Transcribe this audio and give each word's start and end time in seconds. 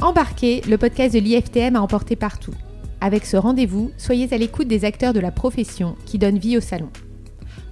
Embarquez, 0.00 0.60
le 0.68 0.78
podcast 0.78 1.12
de 1.12 1.18
l'IFTM 1.18 1.74
a 1.74 1.80
emporté 1.80 2.14
partout. 2.14 2.54
Avec 3.00 3.26
ce 3.26 3.36
rendez-vous, 3.36 3.90
soyez 3.96 4.32
à 4.32 4.38
l'écoute 4.38 4.68
des 4.68 4.84
acteurs 4.84 5.12
de 5.12 5.18
la 5.18 5.32
profession 5.32 5.96
qui 6.06 6.18
donnent 6.18 6.38
vie 6.38 6.56
au 6.56 6.60
salon. 6.60 6.88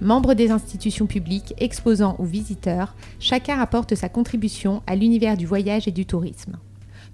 Membres 0.01 0.33
des 0.33 0.51
institutions 0.51 1.07
publiques, 1.07 1.53
exposants 1.57 2.17
ou 2.19 2.25
visiteurs, 2.25 2.95
chacun 3.21 3.57
apporte 3.61 3.95
sa 3.95 4.09
contribution 4.09 4.83
à 4.87 4.97
l'univers 4.97 5.37
du 5.37 5.45
voyage 5.45 5.87
et 5.87 5.91
du 5.91 6.05
tourisme. 6.05 6.57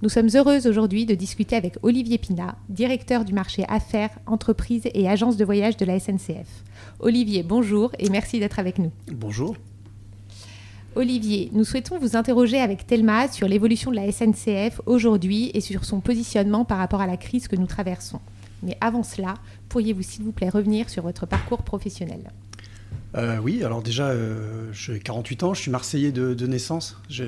Nous 0.01 0.09
sommes 0.09 0.29
heureuses 0.33 0.65
aujourd'hui 0.65 1.05
de 1.05 1.13
discuter 1.13 1.55
avec 1.55 1.75
Olivier 1.83 2.17
Pina, 2.17 2.55
directeur 2.69 3.23
du 3.23 3.33
marché 3.33 3.65
affaires, 3.69 4.17
entreprises 4.25 4.89
et 4.95 5.07
agences 5.07 5.37
de 5.37 5.45
voyage 5.45 5.77
de 5.77 5.85
la 5.85 5.99
SNCF. 5.99 6.63
Olivier, 6.99 7.43
bonjour 7.43 7.91
et 7.99 8.09
merci 8.09 8.39
d'être 8.39 8.57
avec 8.57 8.79
nous. 8.79 8.91
Bonjour. 9.11 9.55
Olivier, 10.95 11.49
nous 11.53 11.63
souhaitons 11.63 11.97
vous 11.97 12.15
interroger 12.15 12.59
avec 12.59 12.85
Thelma 12.85 13.27
sur 13.27 13.47
l'évolution 13.47 13.89
de 13.89 13.95
la 13.95 14.11
SNCF 14.11 14.79
aujourd'hui 14.85 15.49
et 15.55 15.61
sur 15.61 15.85
son 15.85 16.01
positionnement 16.01 16.65
par 16.65 16.77
rapport 16.77 17.01
à 17.01 17.07
la 17.07 17.17
crise 17.17 17.47
que 17.47 17.55
nous 17.55 17.65
traversons. 17.65 18.19
Mais 18.61 18.77
avant 18.79 19.01
cela, 19.01 19.33
pourriez-vous 19.69 20.03
s'il 20.03 20.23
vous 20.23 20.31
plaît 20.31 20.49
revenir 20.49 20.89
sur 20.91 21.01
votre 21.01 21.25
parcours 21.25 21.63
professionnel? 21.63 22.31
Euh, 23.15 23.37
oui, 23.37 23.63
alors 23.63 23.81
déjà, 23.81 24.07
euh, 24.07 24.71
j'ai 24.71 24.99
48 24.99 25.43
ans, 25.43 25.53
je 25.53 25.61
suis 25.61 25.71
marseillais 25.71 26.11
de, 26.11 26.47
naissance. 26.47 26.97
Je, 27.09 27.23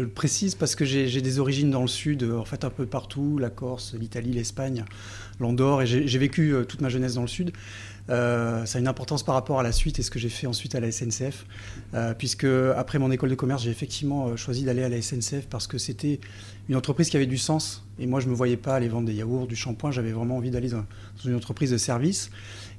le 0.00 0.08
précise 0.08 0.54
parce 0.54 0.74
que 0.74 0.84
j'ai 0.84 1.20
des 1.20 1.38
origines 1.38 1.70
dans 1.70 1.82
le 1.82 1.88
sud, 1.88 2.24
en 2.24 2.44
fait 2.44 2.64
un 2.64 2.70
peu 2.70 2.86
partout, 2.86 3.38
la 3.38 3.50
Corse, 3.50 3.94
l'Italie, 3.94 4.32
l'Espagne, 4.32 4.84
l'Andorre, 5.40 5.82
et 5.82 5.86
j'ai 5.86 6.18
vécu 6.18 6.54
euh, 6.54 6.64
toute 6.64 6.80
ma 6.80 6.88
jeunesse 6.88 7.14
dans 7.14 7.22
le 7.22 7.28
sud. 7.28 7.52
ça 8.08 8.64
a 8.74 8.78
une 8.78 8.88
importance 8.88 9.22
par 9.22 9.34
rapport 9.34 9.60
à 9.60 9.62
la 9.62 9.72
suite 9.72 9.98
et 9.98 10.02
ce 10.02 10.10
que 10.10 10.18
j'ai 10.18 10.28
fait 10.28 10.46
ensuite 10.46 10.74
à 10.74 10.80
la 10.80 10.90
SNCF, 10.90 11.46
puisque 12.18 12.46
après 12.76 12.98
mon 12.98 13.10
école 13.10 13.30
de 13.30 13.36
commerce, 13.36 13.62
j'ai 13.62 13.70
effectivement 13.70 14.36
choisi 14.36 14.64
d'aller 14.64 14.82
à 14.82 14.88
la 14.88 15.00
SNCF 15.00 15.46
parce 15.48 15.66
que 15.68 15.78
c'était 15.78 16.18
une 16.68 16.76
entreprise 16.76 17.10
qui 17.10 17.16
avait 17.16 17.26
du 17.26 17.38
sens. 17.38 17.84
Et 17.98 18.06
moi, 18.06 18.20
je 18.20 18.26
ne 18.26 18.30
me 18.30 18.36
voyais 18.36 18.56
pas 18.56 18.74
aller 18.74 18.88
vendre 18.88 19.06
des 19.06 19.14
yaourts, 19.14 19.46
du 19.46 19.56
shampoing, 19.56 19.90
j'avais 19.90 20.12
vraiment 20.12 20.36
envie 20.36 20.50
d'aller 20.50 20.70
dans 20.70 20.84
une 21.24 21.34
entreprise 21.34 21.70
de 21.70 21.78
service. 21.78 22.30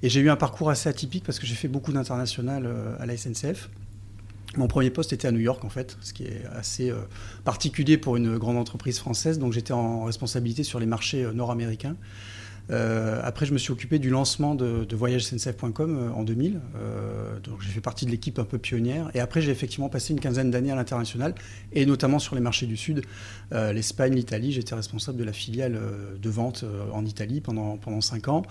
Et 0.03 0.09
j'ai 0.09 0.19
eu 0.19 0.29
un 0.29 0.35
parcours 0.35 0.69
assez 0.69 0.89
atypique 0.89 1.23
parce 1.23 1.39
que 1.39 1.45
j'ai 1.45 1.55
fait 1.55 1.67
beaucoup 1.67 1.91
d'international 1.91 2.65
euh, 2.65 2.95
à 2.99 3.05
la 3.05 3.15
SNCF. 3.15 3.69
Mon 4.57 4.67
premier 4.67 4.89
poste 4.89 5.13
était 5.13 5.27
à 5.27 5.31
New 5.31 5.39
York 5.39 5.63
en 5.63 5.69
fait, 5.69 5.97
ce 6.01 6.11
qui 6.11 6.23
est 6.23 6.43
assez 6.53 6.89
euh, 6.89 6.97
particulier 7.45 7.97
pour 7.97 8.17
une 8.17 8.37
grande 8.37 8.57
entreprise 8.57 8.99
française. 8.99 9.39
Donc 9.39 9.53
j'étais 9.53 9.73
en 9.73 10.03
responsabilité 10.03 10.63
sur 10.63 10.79
les 10.79 10.85
marchés 10.85 11.23
euh, 11.23 11.33
nord-américains. 11.33 11.95
Euh, 12.71 13.19
après, 13.23 13.45
je 13.45 13.53
me 13.53 13.57
suis 13.57 13.71
occupé 13.71 13.99
du 13.99 14.09
lancement 14.09 14.55
de, 14.55 14.85
de 14.85 14.95
euh, 14.95 16.09
en 16.11 16.23
2000. 16.23 16.61
Euh, 16.75 17.39
donc, 17.39 17.61
j'ai 17.61 17.69
fait 17.69 17.81
partie 17.81 18.05
de 18.05 18.11
l'équipe 18.11 18.39
un 18.39 18.45
peu 18.45 18.57
pionnière. 18.57 19.11
Et 19.13 19.19
après, 19.19 19.41
j'ai 19.41 19.51
effectivement 19.51 19.89
passé 19.89 20.13
une 20.13 20.19
quinzaine 20.19 20.51
d'années 20.51 20.71
à 20.71 20.75
l'international, 20.75 21.35
et 21.73 21.85
notamment 21.85 22.19
sur 22.19 22.35
les 22.35 22.41
marchés 22.41 22.65
du 22.65 22.77
Sud, 22.77 23.03
l'Espagne, 23.51 24.15
l'Italie. 24.15 24.51
J'étais 24.51 24.75
responsable 24.75 25.17
de 25.17 25.23
la 25.23 25.33
filiale 25.33 25.79
de 26.21 26.29
vente 26.29 26.63
en 26.93 27.05
Italie 27.05 27.41
pendant, 27.41 27.77
pendant 27.77 28.01
cinq 28.01 28.27
ans. 28.27 28.43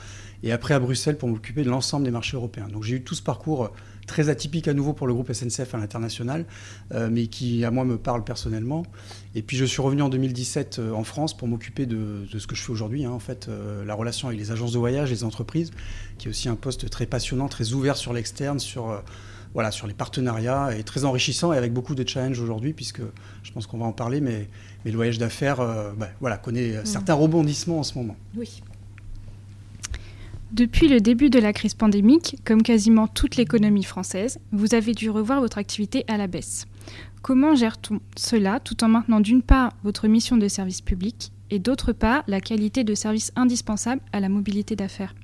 Et 0.42 0.52
après, 0.52 0.74
à 0.74 0.78
Bruxelles, 0.78 1.16
pour 1.16 1.28
m'occuper 1.28 1.62
de 1.62 1.70
l'ensemble 1.70 2.04
des 2.04 2.10
marchés 2.10 2.36
européens. 2.36 2.68
Donc, 2.68 2.84
j'ai 2.84 2.96
eu 2.96 3.02
tout 3.02 3.14
ce 3.14 3.22
parcours 3.22 3.72
très 4.10 4.28
atypique 4.28 4.66
à 4.66 4.74
nouveau 4.74 4.92
pour 4.92 5.06
le 5.06 5.14
groupe 5.14 5.32
SNCF 5.32 5.72
à 5.72 5.78
l'international, 5.78 6.44
euh, 6.92 7.08
mais 7.10 7.28
qui 7.28 7.64
à 7.64 7.70
moi 7.70 7.84
me 7.84 7.96
parle 7.96 8.24
personnellement. 8.24 8.82
Et 9.36 9.42
puis 9.42 9.56
je 9.56 9.64
suis 9.64 9.80
revenu 9.80 10.02
en 10.02 10.08
2017 10.08 10.80
euh, 10.80 10.92
en 10.92 11.04
France 11.04 11.36
pour 11.36 11.46
m'occuper 11.46 11.86
de, 11.86 12.26
ce 12.36 12.46
que 12.48 12.56
je 12.56 12.62
fais 12.62 12.72
aujourd'hui, 12.72 13.04
hein, 13.04 13.12
en 13.12 13.20
fait, 13.20 13.46
euh, 13.48 13.84
la 13.84 13.94
relation 13.94 14.26
avec 14.26 14.40
les 14.40 14.50
agences 14.50 14.72
de 14.72 14.78
voyage, 14.78 15.10
les 15.10 15.22
entreprises, 15.22 15.70
qui 16.18 16.26
est 16.26 16.30
aussi 16.30 16.48
un 16.48 16.56
poste 16.56 16.90
très 16.90 17.06
passionnant, 17.06 17.46
très 17.46 17.72
ouvert 17.72 17.96
sur 17.96 18.12
l'externe, 18.12 18.58
sur 18.58 19.00
voilà, 19.54 19.70
sur 19.70 19.86
les 19.86 19.94
partenariats 19.94 20.76
et 20.76 20.82
très 20.82 21.04
enrichissant 21.04 21.52
et 21.52 21.56
avec 21.56 21.72
beaucoup 21.72 21.94
de 21.94 22.06
challenges 22.06 22.40
aujourd'hui, 22.40 22.72
puisque 22.72 23.02
je 23.44 23.52
pense 23.52 23.68
qu'on 23.68 23.78
va 23.78 23.86
en 23.86 23.92
parler, 23.92 24.20
mais, 24.20 24.48
mais 24.84 24.90
le 24.90 24.96
voyage 24.96 25.18
d'affaires 25.18 25.58
bah, 25.96 26.08
voilà, 26.20 26.36
connaît 26.36 26.82
mmh. 26.82 26.86
certains 26.86 27.14
rebondissements 27.14 27.80
en 27.80 27.82
ce 27.84 27.96
moment. 27.96 28.16
Oui. 28.36 28.60
Depuis 30.52 30.88
le 30.88 31.00
début 31.00 31.30
de 31.30 31.38
la 31.38 31.52
crise 31.52 31.74
pandémique, 31.74 32.36
comme 32.44 32.62
quasiment 32.64 33.06
toute 33.06 33.36
l'économie 33.36 33.84
française, 33.84 34.40
vous 34.50 34.74
avez 34.74 34.94
dû 34.94 35.08
revoir 35.08 35.40
votre 35.40 35.58
activité 35.58 36.04
à 36.08 36.16
la 36.16 36.26
baisse. 36.26 36.66
Comment 37.22 37.54
gère-t-on 37.54 38.00
cela 38.16 38.58
tout 38.58 38.82
en 38.82 38.88
maintenant 38.88 39.20
d'une 39.20 39.42
part 39.42 39.72
votre 39.84 40.08
mission 40.08 40.36
de 40.36 40.48
service 40.48 40.80
public 40.80 41.30
et 41.50 41.60
d'autre 41.60 41.92
part 41.92 42.24
la 42.26 42.40
qualité 42.40 42.82
de 42.82 42.96
service 42.96 43.30
indispensable 43.36 44.02
à 44.12 44.18
la 44.18 44.28
mobilité 44.28 44.74
d'affaires? 44.74 45.14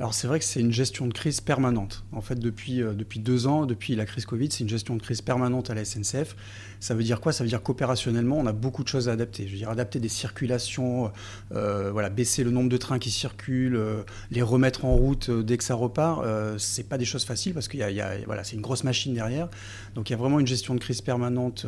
Alors 0.00 0.12
c'est 0.12 0.26
vrai 0.26 0.40
que 0.40 0.44
c'est 0.44 0.58
une 0.58 0.72
gestion 0.72 1.06
de 1.06 1.12
crise 1.12 1.40
permanente. 1.40 2.04
En 2.10 2.20
fait, 2.20 2.34
depuis, 2.34 2.82
euh, 2.82 2.94
depuis 2.94 3.20
deux 3.20 3.46
ans, 3.46 3.64
depuis 3.64 3.94
la 3.94 4.04
crise 4.06 4.26
Covid, 4.26 4.48
c'est 4.50 4.64
une 4.64 4.68
gestion 4.68 4.96
de 4.96 5.02
crise 5.02 5.22
permanente 5.22 5.70
à 5.70 5.74
la 5.74 5.84
SNCF. 5.84 6.34
Ça 6.80 6.94
veut 6.94 7.04
dire 7.04 7.20
quoi? 7.20 7.32
Ça 7.32 7.44
veut 7.44 7.48
dire 7.48 7.62
qu'opérationnellement, 7.62 8.36
on 8.36 8.46
a 8.46 8.52
beaucoup 8.52 8.82
de 8.82 8.88
choses 8.88 9.08
à 9.08 9.12
adapter. 9.12 9.46
Je 9.46 9.52
veux 9.52 9.58
dire, 9.58 9.70
adapter 9.70 10.00
des 10.00 10.08
circulations, 10.08 11.12
euh, 11.52 11.92
voilà, 11.92 12.10
baisser 12.10 12.42
le 12.42 12.50
nombre 12.50 12.68
de 12.70 12.76
trains 12.76 12.98
qui 12.98 13.12
circulent, 13.12 13.76
euh, 13.76 14.02
les 14.32 14.42
remettre 14.42 14.84
en 14.84 14.96
route 14.96 15.30
dès 15.30 15.58
que 15.58 15.64
ça 15.64 15.76
repart. 15.76 16.24
c'est 16.58 16.88
pas 16.88 16.98
des 16.98 17.04
choses 17.04 17.24
faciles 17.24 17.54
parce 17.54 17.68
qu'il 17.68 17.78
y 17.78 18.00
a, 18.00 18.16
voilà, 18.26 18.42
c'est 18.42 18.56
une 18.56 18.62
grosse 18.62 18.82
machine 18.82 19.14
derrière. 19.14 19.48
Donc 19.94 20.10
il 20.10 20.12
y 20.12 20.14
a 20.14 20.18
vraiment 20.18 20.40
une 20.40 20.46
gestion 20.46 20.74
de 20.74 20.80
crise 20.80 21.02
permanente. 21.02 21.66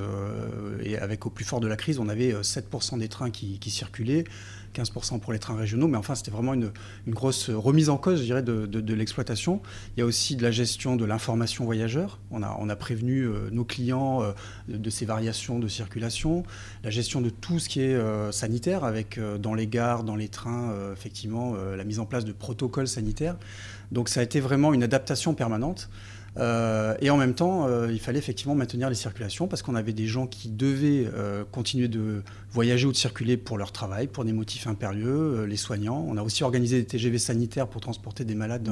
et 0.82 0.98
avec 0.98 1.26
au 1.26 1.30
plus 1.30 1.44
fort 1.44 1.60
de 1.60 1.68
la 1.68 1.76
crise, 1.76 2.00
on 2.00 2.08
avait 2.08 2.32
7% 2.32 2.98
des 2.98 3.08
trains 3.08 3.30
qui 3.30 3.70
circulaient. 3.70 4.24
15% 4.76 5.20
pour 5.20 5.32
les 5.32 5.38
trains 5.38 5.56
régionaux, 5.56 5.88
mais 5.88 5.96
enfin 5.96 6.14
c'était 6.14 6.30
vraiment 6.30 6.54
une, 6.54 6.70
grosse 7.08 7.50
remise 7.50 7.88
en 7.88 7.96
cause, 7.96 8.20
je 8.20 8.24
dirais, 8.24 8.42
de, 8.42 8.94
l'exploitation. 8.94 9.60
Il 9.96 10.00
y 10.00 10.02
a 10.02 10.06
aussi 10.06 10.36
de 10.36 10.42
la 10.42 10.50
gestion 10.50 10.96
de 10.96 11.04
l'information 11.04 11.64
voyageur. 11.64 12.18
On 12.30 12.42
a, 12.42 12.76
prévenu 12.76 13.22
euh, 13.22 13.48
nos 13.50 13.64
clients 13.64 14.22
euh, 14.22 14.32
de, 14.68 14.90
ces 14.90 15.06
variations 15.06 15.58
de 15.58 15.68
circulation, 15.68 16.44
la 16.84 16.90
gestion 16.90 17.20
de 17.20 17.30
tout 17.30 17.58
ce 17.58 17.68
qui 17.68 17.80
est 17.80 17.94
euh, 17.94 18.32
sanitaire, 18.32 18.84
avec 18.84 19.18
dans 19.40 19.54
les 19.54 19.66
gares, 19.66 20.04
dans 20.04 20.16
les 20.16 20.28
trains, 20.28 20.74
effectivement, 20.92 21.54
la 21.54 21.84
mise 21.84 21.98
en 21.98 22.06
place 22.06 22.24
de 22.24 22.32
protocoles 22.32 22.88
sanitaires. 22.88 23.36
Donc 23.92 24.08
ça 24.08 24.20
a 24.20 24.22
été 24.22 24.40
vraiment 24.40 24.74
une 24.74 24.82
adaptation 24.82 25.34
permanente. 25.34 25.88
Euh, 26.38 26.94
et 27.00 27.10
en 27.10 27.16
même 27.16 27.34
temps, 27.34 27.66
euh, 27.66 27.90
il 27.90 27.98
fallait 27.98 28.18
effectivement 28.18 28.54
maintenir 28.54 28.88
les 28.88 28.94
circulations 28.94 29.48
parce 29.48 29.62
qu'on 29.62 29.74
avait 29.74 29.92
des 29.92 30.06
gens 30.06 30.26
qui 30.26 30.50
devaient 30.50 31.08
euh, 31.14 31.44
continuer 31.50 31.88
de 31.88 32.22
voyager 32.50 32.86
ou 32.86 32.92
de 32.92 32.96
circuler 32.96 33.36
pour 33.36 33.56
leur 33.56 33.72
travail, 33.72 34.06
pour 34.06 34.24
des 34.24 34.32
motifs 34.32 34.66
impérieux, 34.66 35.44
les 35.44 35.56
soignants. 35.56 36.04
On 36.06 36.16
a 36.16 36.22
aussi 36.22 36.44
organisé 36.44 36.78
des 36.78 36.86
TGV 36.86 37.18
sanitaires 37.18 37.68
pour 37.68 37.80
transporter 37.80 38.24
des 38.24 38.34
malades 38.34 38.68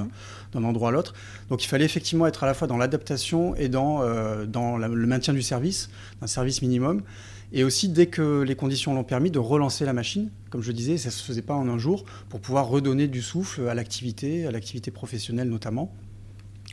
d'un 0.52 0.64
endroit 0.64 0.90
à 0.90 0.92
l'autre. 0.92 1.14
Donc 1.48 1.64
il 1.64 1.68
fallait 1.68 1.84
effectivement 1.84 2.26
être 2.26 2.44
à 2.44 2.46
la 2.46 2.54
fois 2.54 2.68
dans 2.68 2.76
l'adaptation 2.76 3.54
et 3.56 3.68
dans, 3.68 4.02
dans 4.46 4.76
le 4.76 5.06
maintien 5.06 5.34
du 5.34 5.42
service, 5.42 5.90
d'un 6.20 6.26
service 6.26 6.62
minimum. 6.62 7.02
Et 7.52 7.62
aussi, 7.62 7.88
dès 7.88 8.06
que 8.06 8.42
les 8.42 8.56
conditions 8.56 8.94
l'ont 8.94 9.04
permis, 9.04 9.30
de 9.30 9.38
relancer 9.38 9.84
la 9.84 9.92
machine. 9.92 10.30
Comme 10.50 10.62
je 10.62 10.72
disais, 10.72 10.96
ça 10.96 11.08
ne 11.08 11.12
se 11.12 11.22
faisait 11.22 11.42
pas 11.42 11.54
en 11.54 11.68
un 11.68 11.78
jour, 11.78 12.04
pour 12.28 12.40
pouvoir 12.40 12.68
redonner 12.68 13.06
du 13.06 13.22
souffle 13.22 13.68
à 13.68 13.74
l'activité, 13.74 14.46
à 14.46 14.50
l'activité 14.50 14.90
professionnelle 14.90 15.48
notamment 15.48 15.94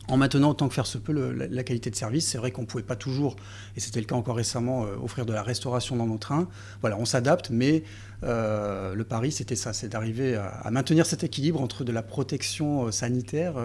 en 0.08 0.18
maintenant 0.18 0.50
autant 0.50 0.68
que 0.68 0.74
faire 0.74 0.86
se 0.86 0.98
peut 0.98 1.14
la, 1.14 1.64
qualité 1.64 1.90
de 1.90 1.96
service. 1.96 2.28
C'est 2.28 2.38
vrai 2.38 2.52
qu'on 2.52 2.62
ne 2.62 2.68
pouvait 2.68 2.84
pas 2.84 2.96
toujours, 2.96 3.36
et 3.76 3.80
c'était 3.80 4.00
le 4.00 4.06
cas 4.06 4.16
encore 4.16 4.36
récemment, 4.36 4.86
euh, 4.86 4.96
offrir 5.02 5.26
de 5.26 5.34
la 5.34 5.44
restauration 5.44 5.96
dans 5.96 6.08
nos 6.08 6.18
trains. 6.18 6.48
Voilà, 6.82 6.98
on 6.98 7.06
s'adapte, 7.06 7.50
mais 7.50 7.84
euh, 8.24 8.96
le 8.96 9.04
pari, 9.04 9.32
c'était 9.32 9.56
ça, 9.56 9.74
c'est 9.74 9.90
d'arriver 9.90 10.36
à, 10.36 10.70
maintenir 10.72 11.06
cet 11.06 11.24
équilibre 11.24 11.62
entre 11.62 11.84
de 11.84 11.92
la 11.92 12.04
protection 12.04 12.88
euh, 12.88 12.92
sanitaire 12.92 13.56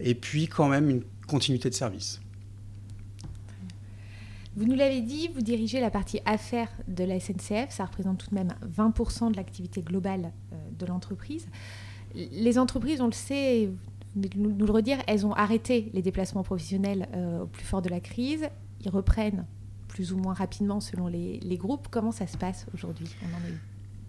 et 0.00 0.14
puis 0.14 0.46
quand 0.46 0.68
même 0.68 0.88
une 0.88 1.02
continuité 1.26 1.68
de 1.68 1.74
service. 1.74 2.20
Vous 4.54 4.66
nous 4.66 4.74
l'avez 4.74 5.00
dit, 5.00 5.28
vous 5.28 5.40
dirigez 5.40 5.80
la 5.80 5.90
partie 5.90 6.20
affaires 6.26 6.68
de 6.86 7.04
la 7.04 7.18
SNCF, 7.18 7.70
ça 7.70 7.86
représente 7.86 8.18
tout 8.18 8.30
de 8.30 8.34
même 8.34 8.54
20% 8.76 9.32
de 9.32 9.36
l'activité 9.36 9.80
globale 9.80 10.30
de 10.78 10.86
l'entreprise. 10.86 11.46
Les 12.14 12.58
entreprises, 12.58 13.00
on 13.00 13.06
le 13.06 13.12
sait, 13.12 13.70
nous, 14.14 14.66
le 14.66 14.72
redire, 14.72 14.98
elles 15.06 15.26
ont 15.26 15.32
arrêté 15.32 15.90
les 15.94 16.02
déplacements 16.02 16.42
professionnels 16.42 17.08
euh, 17.14 17.42
au 17.42 17.46
plus 17.46 17.64
fort 17.64 17.82
de 17.82 17.88
la 17.88 18.00
crise. 18.00 18.48
Ils 18.84 18.90
reprennent 18.90 19.46
plus 19.88 20.12
ou 20.12 20.18
moins 20.18 20.34
rapidement 20.34 20.80
selon 20.80 21.06
les, 21.06 21.56
groupes. 21.56 21.88
Comment 21.90 22.12
ça 22.12 22.26
se 22.26 22.36
passe 22.36 22.66
aujourd'hui? 22.74 23.14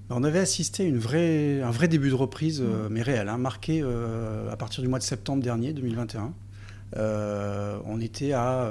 On, 0.10 0.24
avait 0.24 0.40
assisté 0.40 0.84
à 0.84 0.86
une 0.86 0.98
vraie, 0.98 1.62
un 1.62 1.72
vrai 1.72 1.88
début 1.88 2.10
de 2.10 2.16
reprise, 2.16 2.62
euh, 2.62 2.88
mais 2.90 3.02
réel, 3.02 3.30
hein, 3.30 3.38
marqué 3.38 3.82
euh, 3.82 4.52
à 4.52 4.58
partir 4.58 4.84
du 4.84 4.90
mois 4.90 5.00
de 5.00 5.04
septembre 5.04 5.42
dernier, 5.42 5.74
2021. 5.74 6.34
on 7.86 8.02
était 8.02 8.34
à 8.34 8.70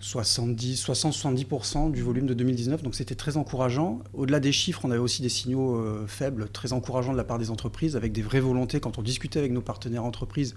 70, 0.00 0.86
60-70% 0.86 1.90
du 1.90 2.02
volume 2.02 2.26
de 2.26 2.34
2019. 2.34 2.82
Donc 2.82 2.94
c'était 2.94 3.14
très 3.14 3.36
encourageant. 3.36 4.00
Au-delà 4.14 4.40
des 4.40 4.52
chiffres, 4.52 4.82
on 4.84 4.90
avait 4.90 5.00
aussi 5.00 5.22
des 5.22 5.28
signaux 5.28 5.76
euh, 5.76 6.06
faibles, 6.06 6.48
très 6.48 6.72
encourageants 6.72 7.12
de 7.12 7.16
la 7.16 7.24
part 7.24 7.38
des 7.38 7.50
entreprises, 7.50 7.96
avec 7.96 8.12
des 8.12 8.22
vraies 8.22 8.40
volontés. 8.40 8.80
Quand 8.80 8.98
on 8.98 9.02
discutait 9.02 9.38
avec 9.38 9.52
nos 9.52 9.62
partenaires 9.62 10.04
entreprises, 10.04 10.54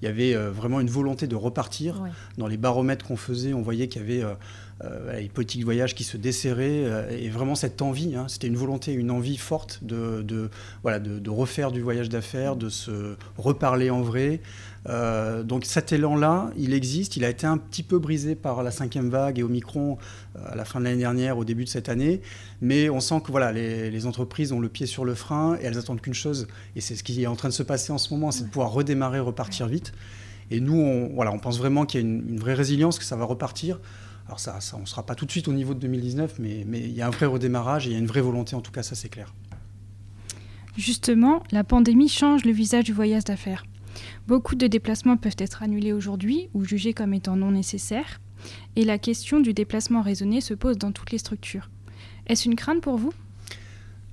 il 0.00 0.06
y 0.06 0.08
avait 0.08 0.34
euh, 0.34 0.50
vraiment 0.50 0.80
une 0.80 0.90
volonté 0.90 1.26
de 1.26 1.36
repartir. 1.36 2.02
Dans 2.38 2.48
les 2.48 2.56
baromètres 2.56 3.06
qu'on 3.06 3.16
faisait, 3.16 3.54
on 3.54 3.62
voyait 3.62 3.88
qu'il 3.88 4.02
y 4.02 4.04
avait 4.04 4.34
euh, 4.84 5.20
les 5.20 5.28
politiques 5.28 5.60
de 5.60 5.64
voyage 5.64 5.94
qui 5.94 6.04
se 6.04 6.16
desserraient, 6.16 6.84
et 7.10 7.28
vraiment 7.28 7.54
cette 7.54 7.82
envie, 7.82 8.14
hein, 8.16 8.26
c'était 8.28 8.46
une 8.46 8.56
volonté, 8.56 8.92
une 8.92 9.10
envie 9.10 9.36
forte 9.36 9.80
de, 9.82 10.50
voilà, 10.82 10.98
de, 10.98 11.30
refaire 11.30 11.72
du 11.72 11.80
voyage 11.80 12.08
d'affaires, 12.08 12.56
de 12.56 12.68
se 12.68 13.16
reparler 13.36 13.90
en 13.90 14.02
vrai. 14.02 14.40
donc 15.44 15.64
cet 15.64 15.92
élan-là, 15.92 16.50
il 16.56 16.74
existe, 16.74 17.16
il 17.16 17.24
a 17.24 17.30
été 17.30 17.46
un 17.46 17.58
petit 17.58 17.82
peu 17.82 17.98
brisé 17.98 18.34
par 18.34 18.62
la 18.62 18.70
cinquième 18.70 19.08
vague 19.08 19.38
et 19.38 19.42
Omicron 19.42 19.98
à 20.46 20.56
la 20.56 20.64
fin 20.64 20.80
de 20.80 20.84
l'année 20.84 20.98
dernière, 20.98 21.38
au 21.38 21.44
début 21.44 21.64
de 21.64 21.68
cette 21.68 21.88
année, 21.88 22.20
mais 22.60 22.88
on 22.90 23.00
sent 23.00 23.20
que 23.24 23.30
voilà, 23.30 23.52
les, 23.52 24.06
entreprises 24.06 24.52
ont 24.52 24.60
le 24.60 24.68
pied 24.68 24.86
sur 24.86 25.04
le 25.04 25.14
frein 25.14 25.56
et 25.60 25.64
elles 25.64 25.78
attendent 25.78 26.00
qu'une 26.00 26.14
chose, 26.14 26.48
et 26.74 26.80
c'est 26.80 26.96
ce 26.96 27.04
qui 27.04 27.22
est 27.22 27.26
en 27.26 27.36
train 27.36 27.48
de 27.48 27.54
se 27.54 27.62
passer 27.62 27.92
en 27.92 27.98
ce 27.98 28.12
moment, 28.12 28.30
c'est 28.30 28.44
de 28.44 28.48
pouvoir 28.48 28.72
redémarrer, 28.72 29.20
repartir 29.20 29.66
vite. 29.66 29.92
Et 30.50 30.60
nous, 30.60 30.78
on, 30.78 31.14
voilà, 31.14 31.32
on 31.32 31.38
pense 31.38 31.58
vraiment 31.58 31.86
qu'il 31.86 32.00
y 32.00 32.04
a 32.04 32.06
une, 32.06 32.38
vraie 32.38 32.54
résilience, 32.54 32.98
que 32.98 33.04
ça 33.04 33.16
va 33.16 33.24
repartir. 33.24 33.80
Alors 34.26 34.40
ça, 34.40 34.60
ça 34.60 34.76
on 34.76 34.80
ne 34.80 34.86
sera 34.86 35.04
pas 35.04 35.14
tout 35.14 35.26
de 35.26 35.30
suite 35.30 35.48
au 35.48 35.52
niveau 35.52 35.74
de 35.74 35.80
2019, 35.80 36.38
mais, 36.38 36.64
mais 36.66 36.80
il 36.80 36.92
y 36.92 37.02
a 37.02 37.06
un 37.06 37.10
vrai 37.10 37.26
redémarrage 37.26 37.86
et 37.86 37.90
il 37.90 37.92
y 37.92 37.96
a 37.96 37.98
une 37.98 38.06
vraie 38.06 38.20
volonté, 38.20 38.54
en 38.54 38.60
tout 38.60 38.72
cas, 38.72 38.82
ça 38.82 38.94
c'est 38.94 39.08
clair. 39.08 39.34
Justement, 40.76 41.42
la 41.50 41.64
pandémie 41.64 42.08
change 42.08 42.44
le 42.44 42.52
visage 42.52 42.84
du 42.84 42.92
voyage 42.92 43.24
d'affaires. 43.24 43.64
Beaucoup 44.26 44.54
de 44.54 44.66
déplacements 44.66 45.16
peuvent 45.16 45.36
être 45.38 45.62
annulés 45.62 45.92
aujourd'hui 45.92 46.48
ou 46.54 46.64
jugés 46.64 46.94
comme 46.94 47.12
étant 47.12 47.36
non 47.36 47.50
nécessaires, 47.50 48.20
et 48.76 48.84
la 48.84 48.98
question 48.98 49.40
du 49.40 49.52
déplacement 49.52 50.02
raisonné 50.02 50.40
se 50.40 50.54
pose 50.54 50.78
dans 50.78 50.92
toutes 50.92 51.10
les 51.10 51.18
structures. 51.18 51.70
Est-ce 52.26 52.48
une 52.48 52.56
crainte 52.56 52.80
pour 52.80 52.96
vous? 52.96 53.12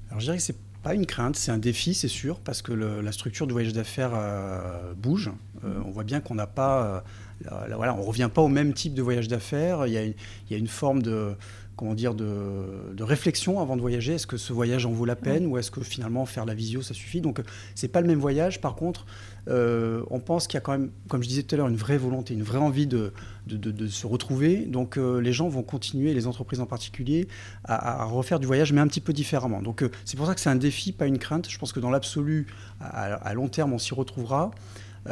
Alors 0.10 0.20
je 0.20 0.26
dirais 0.26 0.38
que 0.38 0.44
c'est 0.44 0.58
pas 0.84 0.94
une 0.94 1.06
crainte, 1.06 1.36
c'est 1.36 1.52
un 1.52 1.58
défi, 1.58 1.94
c'est 1.94 2.08
sûr, 2.08 2.40
parce 2.40 2.62
que 2.62 2.72
la 2.72 3.12
structure 3.12 3.48
du 3.48 3.54
voyage 3.54 3.74
d'affaires 3.74 4.12
euh, 4.14 4.94
bouge. 4.94 5.32
Euh, 5.64 5.82
on 5.86 5.92
voit 5.92 6.04
bien 6.06 6.22
qu'on 6.22 6.36
n'a 6.36 6.48
pas, 6.48 6.84
euh, 6.84 7.02
voilà, 7.46 7.96
on 7.96 8.02
revient 8.02 8.30
pas 8.34 8.42
au 8.42 8.48
même 8.48 8.74
type 8.74 8.94
de 8.94 9.02
voyage 9.02 9.28
d'affaires. 9.28 9.88
Il, 9.88 9.94
il 9.94 10.52
y, 10.52 10.54
a, 10.54 10.58
une 10.58 10.68
forme 10.68 11.02
de, 11.02 11.36
comment 11.76 11.94
dire, 11.94 12.14
de, 12.14 12.94
de, 12.94 13.04
réflexion 13.04 13.62
avant 13.62 13.76
de 13.78 13.82
voyager. 13.82 14.16
Est-ce 14.16 14.28
que 14.28 14.38
ce 14.38 14.52
voyage 14.52 14.86
en 14.86 14.92
vaut 14.92 15.06
la 15.06 15.16
peine 15.16 15.46
ou 15.46 15.58
est-ce 15.58 15.72
que 15.72 15.82
finalement 15.82 16.26
faire 16.26 16.46
la 16.46 16.54
visio 16.54 16.82
ça 16.82 16.94
suffit? 16.94 17.22
Donc 17.22 17.42
c'est 17.76 17.88
pas 17.88 18.02
le 18.02 18.08
même 18.08 18.20
voyage. 18.20 18.60
Par 18.60 18.76
contre, 18.76 19.06
euh, 19.48 20.04
on 20.10 20.20
pense 20.20 20.48
qu'il 20.48 20.56
y 20.56 20.58
a 20.58 20.62
quand 20.62 20.74
même, 20.74 20.92
comme 21.08 21.24
je 21.24 21.28
disais 21.28 21.44
tout 21.44 21.56
à 21.56 21.58
l'heure, 21.58 21.68
une 21.68 21.76
vraie 21.76 21.98
volonté, 21.98 22.34
une 22.34 22.44
vraie 22.44 22.60
envie 22.60 22.86
de, 22.86 23.14
de, 23.48 23.88
se 23.88 24.06
retrouver. 24.06 24.66
Donc 24.66 24.98
euh, 24.98 25.20
les 25.22 25.34
gens 25.34 25.48
vont 25.48 25.64
continuer, 25.64 26.14
les 26.14 26.28
entreprises 26.28 26.60
en 26.60 26.66
particulier, 26.66 27.28
à, 27.64 28.04
refaire 28.06 28.40
du 28.40 28.48
voyage, 28.48 28.74
mais 28.74 28.82
un 28.82 28.88
petit 28.88 29.02
peu 29.02 29.14
différemment. 29.14 29.62
Donc 29.62 29.82
euh, 29.82 29.90
c'est 30.06 30.18
pour 30.18 30.28
ça 30.28 30.36
que 30.36 30.42
c'est 30.42 30.50
un 30.50 30.56
défi, 30.56 30.92
pas 30.92 31.08
une 31.08 31.18
crainte. 31.18 31.50
Je 31.50 31.58
pense 31.58 31.74
que 31.74 31.80
dans 31.80 31.90
l'absolu, 31.90 32.48
à, 32.80 33.34
long 33.34 33.48
terme, 33.48 33.74
on 33.74 33.80
s'y 33.80 33.94
retrouvera. 33.94 34.52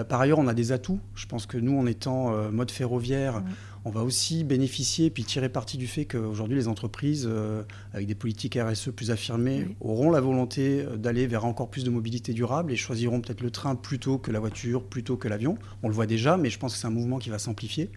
Par 0.03 0.21
ailleurs, 0.21 0.39
on 0.39 0.47
a 0.47 0.53
des 0.53 0.71
atouts. 0.71 0.99
Je 1.15 1.25
pense 1.25 1.45
que 1.45 1.57
nous, 1.57 1.77
en 1.77 1.85
étant 1.85 2.31
mode 2.51 2.71
ferroviaire, 2.71 3.41
on 3.87 3.89
va 3.89 4.03
aussi 4.03 4.43
bénéficier 4.43 5.09
puis 5.09 5.23
tirer 5.23 5.47
parti 5.47 5.77
du 5.77 5.87
fait 5.87 6.03
qu'aujourd'hui 6.03 6.57
les 6.57 6.67
entreprises, 6.67 7.25
euh, 7.25 7.63
avec 7.93 8.05
des 8.05 8.15
politiques 8.15 8.59
RSE 8.61 8.89
plus 8.89 9.11
affirmées, 9.11 9.65
auront 9.79 10.11
la 10.11 10.19
volonté 10.19 10.81
euh, 10.81 10.97
d'aller 10.97 11.25
vers 11.25 11.45
encore 11.45 11.69
plus 11.69 11.85
de 11.85 11.89
mobilité 11.89 12.33
durable 12.33 12.73
et 12.73 12.75
choisiront 12.75 13.21
peut-être 13.21 13.39
le 13.39 13.49
train 13.49 13.75
plutôt 13.75 14.17
que 14.17 14.29
la 14.29 14.41
voiture, 14.41 14.83
plutôt 14.83 15.15
que 15.15 15.29
l'avion. 15.29 15.57
On 15.83 15.87
le 15.87 15.93
voit 15.93 16.05
déjà, 16.05 16.35
mais 16.35 16.49
je 16.49 16.59
pense 16.59 16.73
que 16.73 16.79
c'est 16.79 16.87
un 16.87 16.91
mouvement 16.91 17.17
qui 17.17 17.29
va 17.29 17.39
s'amplifier. 17.39 17.89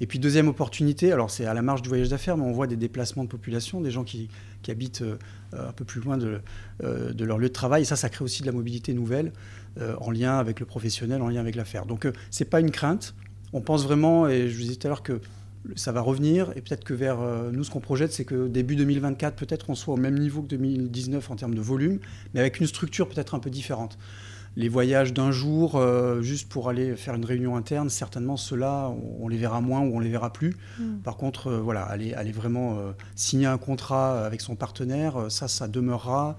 Et 0.00 0.08
puis 0.08 0.18
deuxième 0.18 0.48
opportunité, 0.48 1.12
alors 1.12 1.30
c'est 1.30 1.46
à 1.46 1.54
la 1.54 1.62
marge 1.62 1.82
du 1.82 1.88
voyage 1.88 2.08
d'affaires, 2.08 2.36
mais 2.36 2.44
on 2.44 2.50
voit 2.50 2.66
des 2.66 2.76
déplacements 2.76 3.22
de 3.22 3.28
population, 3.28 3.80
des 3.80 3.92
gens 3.92 4.02
qui, 4.02 4.28
habitent 4.68 5.02
euh, 5.02 5.18
un 5.52 5.70
peu 5.70 5.84
plus 5.84 6.00
loin 6.00 6.18
de, 6.18 6.40
de, 6.80 7.24
leur 7.24 7.38
lieu 7.38 7.48
de 7.48 7.52
travail. 7.52 7.82
Et 7.82 7.84
ça, 7.84 7.94
ça 7.94 8.08
crée 8.08 8.24
aussi 8.24 8.42
de 8.42 8.46
la 8.46 8.52
mobilité 8.52 8.92
nouvelle 8.92 9.32
en 10.00 10.10
lien 10.10 10.38
avec 10.38 10.60
le 10.60 10.66
professionnel, 10.66 11.22
en 11.22 11.28
lien 11.28 11.40
avec 11.40 11.54
l'affaire. 11.54 11.86
Donc 11.86 12.06
c'est 12.30 12.44
pas 12.44 12.60
une 12.60 12.70
crainte 12.70 13.14
on 13.52 13.60
pense 13.60 13.84
vraiment, 13.84 14.28
et 14.28 14.48
je 14.48 14.54
vous 14.54 14.62
disais 14.62 14.76
tout 14.76 14.86
à 14.86 14.90
l'heure 14.90 15.02
que 15.02 15.20
ça 15.76 15.92
va 15.92 16.00
revenir, 16.00 16.50
et 16.56 16.60
peut-être 16.60 16.84
que 16.84 16.94
vers 16.94 17.20
euh, 17.20 17.50
nous, 17.52 17.62
ce 17.62 17.70
qu'on 17.70 17.80
projette, 17.80 18.12
c'est 18.12 18.24
que 18.24 18.48
début 18.48 18.74
2024, 18.74 19.36
peut-être 19.36 19.66
qu'on 19.66 19.74
soit 19.74 19.94
au 19.94 19.98
même 19.98 20.18
niveau 20.18 20.42
que 20.42 20.48
2019 20.48 21.30
en 21.30 21.36
termes 21.36 21.54
de 21.54 21.60
volume, 21.60 22.00
mais 22.34 22.40
avec 22.40 22.58
une 22.58 22.66
structure 22.66 23.08
peut-être 23.08 23.34
un 23.34 23.38
peu 23.38 23.50
différente. 23.50 23.96
Les 24.56 24.68
voyages 24.68 25.14
d'un 25.14 25.32
jour, 25.32 25.76
euh, 25.76 26.20
juste 26.20 26.48
pour 26.48 26.68
aller 26.68 26.94
faire 26.96 27.14
une 27.14 27.24
réunion 27.24 27.56
interne, 27.56 27.88
certainement 27.88 28.36
ceux-là, 28.36 28.92
on, 29.20 29.28
les 29.28 29.38
verra 29.38 29.60
moins 29.60 29.80
ou 29.80 29.96
on 29.96 30.00
les 30.00 30.10
verra 30.10 30.32
plus. 30.32 30.56
Mm. 30.78 30.98
Par 30.98 31.16
contre, 31.16 31.48
euh, 31.48 31.60
voilà, 31.60 31.82
aller, 31.82 32.12
aller 32.14 32.32
vraiment 32.32 32.78
signer 33.14 33.46
un 33.46 33.58
contrat 33.58 34.24
avec 34.24 34.40
son 34.40 34.56
partenaire, 34.56 35.30
ça, 35.30 35.48
ça 35.48 35.68
demeurera. 35.68 36.36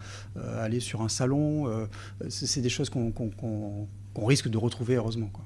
aller 0.60 0.80
sur 0.80 1.02
un 1.02 1.10
salon, 1.10 1.88
c'est 2.30 2.62
des 2.62 2.70
choses 2.70 2.90
qu'on 2.90 4.26
risque 4.26 4.50
de 4.50 4.58
retrouver, 4.58 4.96
heureusement. 4.96 5.30
Quoi. 5.32 5.44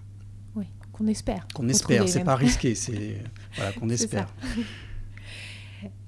Qu'on 0.98 1.08
espère. 1.08 1.48
Qu'on 1.54 1.70
espère, 1.70 2.10
c'est 2.10 2.24
pas 2.24 2.36
risqué, 2.36 2.74
c'est 2.84 3.22
voilà, 3.56 3.72
qu'on 3.74 3.90
espère. 3.90 4.34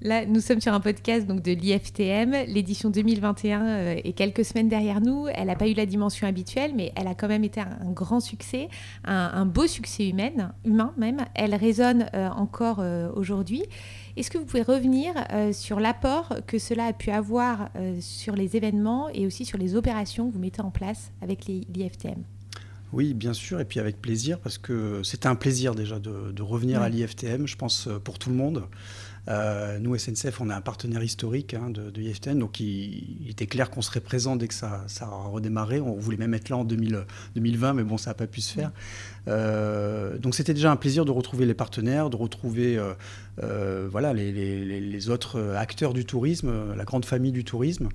Là, 0.02 0.24
nous 0.24 0.40
sommes 0.40 0.60
sur 0.60 0.72
un 0.72 0.80
podcast 0.80 1.26
donc, 1.26 1.42
de 1.42 1.52
l'IFTM. 1.52 2.32
L'édition 2.48 2.90
2021 2.90 3.66
euh, 3.66 4.00
est 4.02 4.12
quelques 4.12 4.44
semaines 4.44 4.68
derrière 4.68 5.00
nous. 5.00 5.26
Elle 5.28 5.48
n'a 5.48 5.56
pas 5.56 5.68
eu 5.68 5.74
la 5.74 5.86
dimension 5.86 6.26
habituelle, 6.26 6.72
mais 6.74 6.92
elle 6.96 7.06
a 7.06 7.14
quand 7.14 7.28
même 7.28 7.44
été 7.44 7.60
un, 7.60 7.90
grand 7.90 8.20
succès, 8.20 8.68
un, 9.04 9.44
beau 9.46 9.66
succès 9.66 10.08
humain, 10.08 10.52
humain 10.64 10.94
même. 10.96 11.18
Elle 11.34 11.54
résonne 11.54 12.06
euh, 12.14 12.28
encore 12.30 12.80
euh, 12.80 13.10
aujourd'hui. 13.14 13.64
Est-ce 14.16 14.30
que 14.30 14.38
vous 14.38 14.44
pouvez 14.44 14.62
revenir 14.62 15.14
sur 15.52 15.80
l'apport 15.80 16.34
que 16.46 16.58
cela 16.58 16.86
a 16.86 16.92
pu 16.92 17.10
avoir 17.10 17.70
sur 18.00 18.34
les 18.34 18.56
événements 18.56 19.08
et 19.08 19.24
aussi 19.24 19.44
sur 19.44 19.56
les 19.56 19.76
opérations 19.76 20.28
que 20.28 20.34
vous 20.34 20.40
mettez 20.40 20.60
en 20.60 20.70
place 20.70 21.12
avec 21.22 21.46
l'IFTM 21.46 22.22
oui, 22.92 23.14
bien 23.14 23.32
sûr, 23.32 23.60
et 23.60 23.64
puis 23.64 23.78
avec 23.78 24.02
plaisir, 24.02 24.40
parce 24.40 24.58
que 24.58 25.02
c'était 25.04 25.28
un 25.28 25.36
plaisir 25.36 25.76
déjà 25.76 26.00
de, 26.00 26.42
revenir 26.42 26.82
à 26.82 26.88
l'IFTM, 26.88 27.46
je 27.46 27.56
pense, 27.56 27.88
pour 28.02 28.18
tout 28.18 28.30
le 28.30 28.36
monde. 28.36 28.64
Euh, 29.28 29.78
nous, 29.78 29.96
SNCF, 29.96 30.40
on 30.40 30.50
a 30.50 30.56
un 30.56 30.60
partenaire 30.60 31.02
historique 31.02 31.54
hein, 31.54 31.70
de, 31.70 31.90
de, 31.90 32.32
donc 32.34 32.60
il, 32.60 33.28
était 33.28 33.46
clair 33.46 33.70
qu'on 33.70 33.82
serait 33.82 34.00
présent 34.00 34.36
dès 34.36 34.48
que 34.48 34.54
ça, 34.54 34.84
ça 34.86 35.06
a 35.06 35.28
redémarré. 35.28 35.80
On 35.80 35.94
voulait 35.94 36.16
même 36.16 36.34
être 36.34 36.48
là 36.48 36.56
en 36.56 36.64
2020, 36.64 37.74
mais 37.74 37.82
bon, 37.82 37.96
ça 37.96 38.10
n'a 38.10 38.14
pas 38.14 38.26
pu 38.26 38.40
se 38.40 38.52
faire. 38.52 38.72
Euh, 39.28 40.18
donc 40.18 40.34
c'était 40.34 40.54
déjà 40.54 40.72
un 40.72 40.76
plaisir 40.76 41.04
de 41.04 41.10
retrouver 41.10 41.46
les 41.46 41.54
partenaires, 41.54 42.10
de 42.10 42.16
retrouver 42.16 42.80
euh, 43.42 43.88
voilà, 43.90 44.12
les, 44.12 45.10
autres 45.10 45.54
acteurs 45.56 45.92
du 45.92 46.04
tourisme, 46.04 46.74
la 46.74 46.84
grande 46.84 47.04
famille 47.04 47.32
du 47.32 47.44
tourisme. 47.44 47.88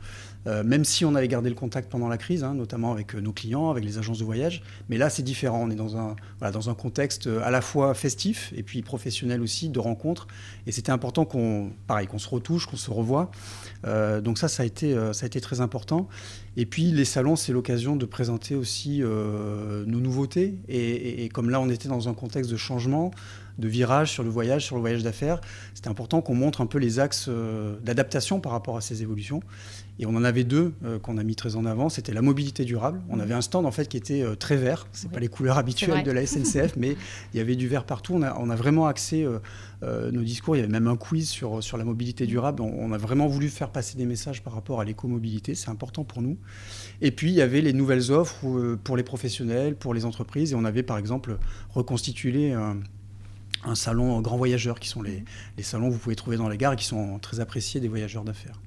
Même 0.45 0.85
si 0.85 1.05
on 1.05 1.15
avait 1.15 1.27
gardé 1.27 1.49
le 1.49 1.55
contact 1.55 1.89
pendant 1.89 2.07
la 2.07 2.19
crise, 2.19 2.43
hein, 2.43 2.53
notamment 2.53 2.91
avec 2.91 3.15
nos 3.15 3.31
clients, 3.31 3.71
avec 3.71 3.83
les 3.83 3.97
agences 3.97 4.19
de 4.19 4.23
voyage. 4.23 4.61
Mais 4.89 4.97
là, 4.99 5.09
c'est 5.09 5.23
différent. 5.23 5.63
On 5.63 5.71
est 5.71 5.75
dans 5.75 5.97
un, 5.97 6.73
contexte 6.75 7.27
à 7.43 7.49
la 7.49 7.61
fois 7.61 7.95
festif 7.95 8.53
et 8.55 8.61
puis 8.61 8.83
professionnel 8.83 9.41
aussi, 9.41 9.69
de 9.69 9.79
rencontres. 9.79 10.27
Et 10.67 10.71
c'était 10.71 10.91
important 10.91 11.14
qu'on 11.23 11.71
qu'on 11.87 12.19
se 12.19 12.27
retouche, 12.27 12.65
qu'on 12.65 12.75
se 12.75 12.91
revoie. 12.91 13.31
donc 13.85 14.37
ça, 14.37 14.49
ça 14.49 14.63
a, 14.63 14.65
été, 14.65 14.93
ça 15.13 15.23
a 15.23 15.27
été 15.27 15.39
très 15.39 15.61
important. 15.61 16.09
Et 16.57 16.65
puis 16.65 16.91
les 16.91 17.05
salons, 17.05 17.35
c'est 17.35 17.53
l'occasion 17.53 17.95
de 17.95 18.05
présenter 18.05 18.55
aussi 18.55 18.99
nos 18.99 19.99
nouveautés. 19.99 20.57
et, 20.67 21.29
comme 21.29 21.49
là, 21.49 21.61
on 21.61 21.69
était 21.69 21.87
dans 21.87 22.09
un 22.09 22.13
contexte 22.13 22.51
de 22.51 22.57
changement, 22.57 23.11
de 23.57 23.67
virage 23.67 24.11
sur 24.11 24.23
le 24.23 24.29
voyage, 24.29 24.65
sur 24.65 24.75
le 24.75 24.81
voyage 24.81 25.03
d'affaires. 25.03 25.39
C'était 25.73 25.87
important 25.87 26.21
qu'on 26.21 26.35
montre 26.35 26.61
un 26.61 26.65
peu 26.65 26.77
les 26.77 26.99
axes 26.99 27.25
euh, 27.29 27.75
d'adaptation 27.83 28.39
par 28.39 28.51
rapport 28.51 28.77
à 28.77 28.81
ces 28.81 29.01
évolutions. 29.01 29.41
Et 29.97 30.05
on 30.05 30.15
en 30.15 30.25
avait 30.25 30.43
deux 30.43 30.73
euh, 30.83 30.99
qu'on 30.99 31.17
a 31.17 31.23
mis 31.23 31.35
très 31.35 31.55
en 31.55 31.65
avant. 31.65 31.87
C'était 31.87 32.13
la 32.13 32.21
mobilité 32.21 32.65
durable. 32.65 33.01
On 33.09 33.19
avait 33.19 33.33
un 33.33 33.41
stand 33.41 33.65
en 33.65 33.71
fait 33.71 33.87
qui 33.87 33.95
était 33.95 34.21
euh, 34.21 34.35
très 34.35 34.57
vert. 34.57 34.87
C'est 34.91 35.09
pas 35.09 35.21
les 35.21 35.29
couleurs 35.29 35.57
habituelles 35.57 36.03
de 36.03 36.11
la 36.11 36.25
SNCF, 36.25 36.75
mais 36.77 36.97
il 37.33 37.37
y 37.37 37.39
avait 37.39 37.55
du 37.55 37.67
vert 37.67 37.85
partout. 37.85 38.13
On 38.15 38.21
a, 38.21 38.35
on 38.37 38.49
a 38.49 38.55
vraiment 38.55 38.87
axé 38.87 39.25
nos 39.83 40.23
discours. 40.23 40.55
Il 40.55 40.59
y 40.59 40.63
avait 40.63 40.71
même 40.71 40.87
un 40.87 40.97
quiz 40.97 41.29
sur, 41.29 41.63
sur 41.63 41.77
la 41.77 41.85
mobilité 41.85 42.25
durable. 42.25 42.61
On, 42.61 42.91
a 42.91 42.97
vraiment 42.97 43.27
voulu 43.27 43.49
faire 43.49 43.69
passer 43.69 43.97
des 43.97 44.05
messages 44.05 44.41
par 44.41 44.53
rapport 44.53 44.81
à 44.81 44.85
l'écomobilité. 44.85 45.53
C'est 45.53 45.69
important 45.69 46.03
pour 46.03 46.23
nous. 46.23 46.37
Et 47.01 47.11
puis 47.11 47.29
il 47.29 47.35
y 47.35 47.41
avait 47.41 47.61
les 47.61 47.73
nouvelles 47.73 48.11
offres 48.11 48.77
pour 48.83 48.97
les 48.97 49.03
professionnels, 49.03 49.75
pour 49.75 49.93
les 49.93 50.05
entreprises. 50.05 50.53
Et 50.53 50.55
on 50.55 50.65
avait 50.65 50.83
par 50.83 50.97
exemple 50.97 51.37
reconstitué 51.69 52.53
un 52.53 52.77
un 53.65 53.75
salon 53.75 54.21
grand 54.21 54.37
voyageurs, 54.37 54.79
qui 54.79 54.87
sont 54.87 55.01
les, 55.01 55.23
les, 55.57 55.63
salons 55.63 55.87
que 55.87 55.93
vous 55.93 55.99
pouvez 55.99 56.15
trouver 56.15 56.37
dans 56.37 56.49
les 56.49 56.57
gares 56.57 56.73
et 56.73 56.77
qui 56.77 56.85
sont 56.85 57.19
très 57.19 57.39
appréciés 57.39 57.79
des 57.79 57.87
voyageurs 57.87 58.23
d'affaires. 58.23 58.61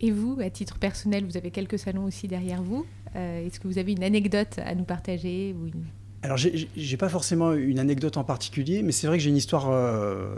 Et 0.00 0.10
vous, 0.10 0.38
à 0.40 0.48
titre 0.48 0.78
personnel, 0.78 1.24
vous 1.24 1.36
avez 1.36 1.50
quelques 1.50 1.78
salons 1.78 2.04
aussi 2.04 2.26
derrière 2.26 2.62
vous. 2.62 2.86
Euh, 3.16 3.46
est-ce 3.46 3.60
que 3.60 3.68
vous 3.68 3.78
avez 3.78 3.92
une 3.92 4.02
anecdote 4.02 4.58
à 4.64 4.74
nous 4.74 4.84
partager 4.84 5.54
ou 5.58 5.66
une... 5.66 5.84
Alors, 6.22 6.36
j'ai 6.36 6.96
pas 6.98 7.08
forcément 7.08 7.54
une 7.54 7.78
anecdote 7.78 8.18
en 8.18 8.24
particulier, 8.24 8.82
mais 8.82 8.92
c'est 8.92 9.06
vrai 9.06 9.16
que 9.16 9.22
j'ai 9.22 9.30
une 9.30 9.38
histoire 9.38 9.70
euh, 9.70 10.34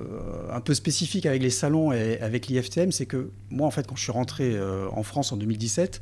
un 0.52 0.60
peu 0.60 0.74
spécifique 0.74 1.26
avec 1.26 1.42
les 1.42 1.50
salons 1.50 1.92
et 1.92 2.20
avec 2.20 2.46
l'IFTM. 2.46 2.92
C'est 2.92 3.06
que 3.06 3.30
moi, 3.50 3.66
en 3.66 3.72
fait, 3.72 3.86
quand 3.86 3.96
je 3.96 4.02
suis 4.02 4.12
rentré 4.12 4.52
euh, 4.54 4.86
en 4.92 5.02
France 5.02 5.32
en 5.32 5.36
2017, 5.36 6.00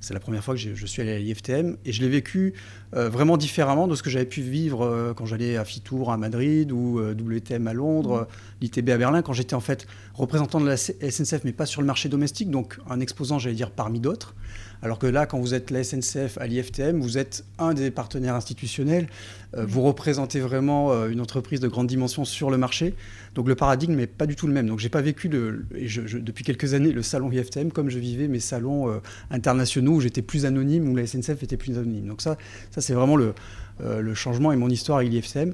c'est 0.00 0.14
la 0.14 0.20
première 0.20 0.42
fois 0.42 0.54
que 0.54 0.60
je 0.60 0.86
suis 0.86 1.02
allé 1.02 1.12
à 1.12 1.18
l'IFTM 1.18 1.76
et 1.84 1.92
je 1.92 2.00
l'ai 2.00 2.08
vécu 2.08 2.54
euh, 2.96 3.08
vraiment 3.08 3.36
différemment 3.36 3.86
de 3.86 3.94
ce 3.94 4.02
que 4.02 4.10
j'avais 4.10 4.26
pu 4.26 4.40
vivre 4.40 4.82
euh, 4.82 5.12
quand 5.14 5.26
j'allais 5.26 5.56
à 5.56 5.64
Fitour 5.64 6.10
à 6.10 6.16
Madrid 6.16 6.72
ou 6.72 6.98
euh, 6.98 7.12
WTM 7.12 7.66
à 7.66 7.74
Londres, 7.74 8.22
mmh. 8.22 8.64
l'ITB 8.64 8.88
à 8.90 8.96
Berlin, 8.98 9.22
quand 9.22 9.34
j'étais 9.34 9.54
en 9.54 9.60
fait 9.60 9.86
représentant 10.14 10.60
de 10.60 10.66
la 10.66 10.76
SNCF 10.76 11.44
mais 11.44 11.52
pas 11.52 11.66
sur 11.66 11.82
le 11.82 11.86
marché 11.86 12.08
domestique, 12.08 12.50
donc 12.50 12.78
un 12.88 13.00
exposant, 13.00 13.38
j'allais 13.38 13.54
dire, 13.54 13.70
parmi 13.70 14.00
d'autres. 14.00 14.34
Alors 14.82 14.98
que 14.98 15.06
là, 15.06 15.26
quand 15.26 15.38
vous 15.38 15.54
êtes 15.54 15.70
la 15.70 15.84
SNCF 15.84 16.38
à 16.38 16.46
l'IFTM, 16.46 17.00
vous 17.00 17.18
êtes 17.18 17.44
un 17.58 17.74
des 17.74 17.90
partenaires 17.90 18.34
institutionnels, 18.34 19.08
euh, 19.56 19.66
vous 19.66 19.82
représentez 19.82 20.40
vraiment 20.40 20.92
euh, 20.92 21.08
une 21.08 21.20
entreprise 21.20 21.60
de 21.60 21.68
grande 21.68 21.86
dimension 21.86 22.24
sur 22.24 22.50
le 22.50 22.56
marché. 22.56 22.94
Donc 23.34 23.46
le 23.46 23.54
paradigme 23.54 23.94
n'est 23.94 24.06
pas 24.06 24.26
du 24.26 24.36
tout 24.36 24.46
le 24.46 24.52
même. 24.52 24.66
Donc 24.66 24.78
j'ai 24.78 24.88
pas 24.88 25.02
vécu 25.02 25.30
et 25.74 25.86
depuis 26.20 26.44
quelques 26.44 26.74
années 26.74 26.92
le 26.92 27.02
salon 27.02 27.30
IFTM 27.30 27.70
comme 27.72 27.90
je 27.90 27.98
vivais 27.98 28.26
mes 28.26 28.40
salons 28.40 28.88
euh, 28.88 29.00
internationaux 29.30 29.94
où 29.94 30.00
j'étais 30.00 30.22
plus 30.22 30.46
anonyme, 30.46 30.88
où 30.88 30.96
la 30.96 31.06
SNCF 31.06 31.42
était 31.42 31.56
plus 31.56 31.76
anonyme. 31.76 32.06
Donc 32.06 32.22
ça, 32.22 32.38
ça 32.70 32.80
c'est 32.80 32.94
vraiment 32.94 33.16
le, 33.16 33.34
le 33.80 34.14
changement 34.14 34.52
et 34.52 34.56
mon 34.56 34.68
histoire 34.68 34.98
avec 34.98 35.10
l'IFTM. 35.10 35.52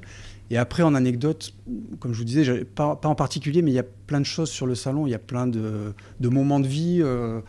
Et 0.49 0.57
après, 0.57 0.83
en 0.83 0.95
anecdote, 0.95 1.53
comme 1.99 2.13
je 2.13 2.19
vous 2.19 2.23
disais, 2.23 2.63
pas, 2.63 2.95
pas, 2.95 3.09
en 3.09 3.15
particulier, 3.15 3.61
mais 3.61 3.71
il 3.71 3.75
y 3.75 3.79
a 3.79 3.85
plein 4.07 4.21
de 4.21 4.25
choses 4.25 4.49
sur 4.49 4.65
le 4.65 4.75
salon. 4.75 5.05
Il 5.05 5.09
y 5.09 5.15
a 5.15 5.19
plein 5.19 5.45
de, 5.47 5.93
de 6.19 6.29
moments 6.29 6.59
de 6.59 6.67
vie. 6.67 6.99
Euh, 7.01 7.41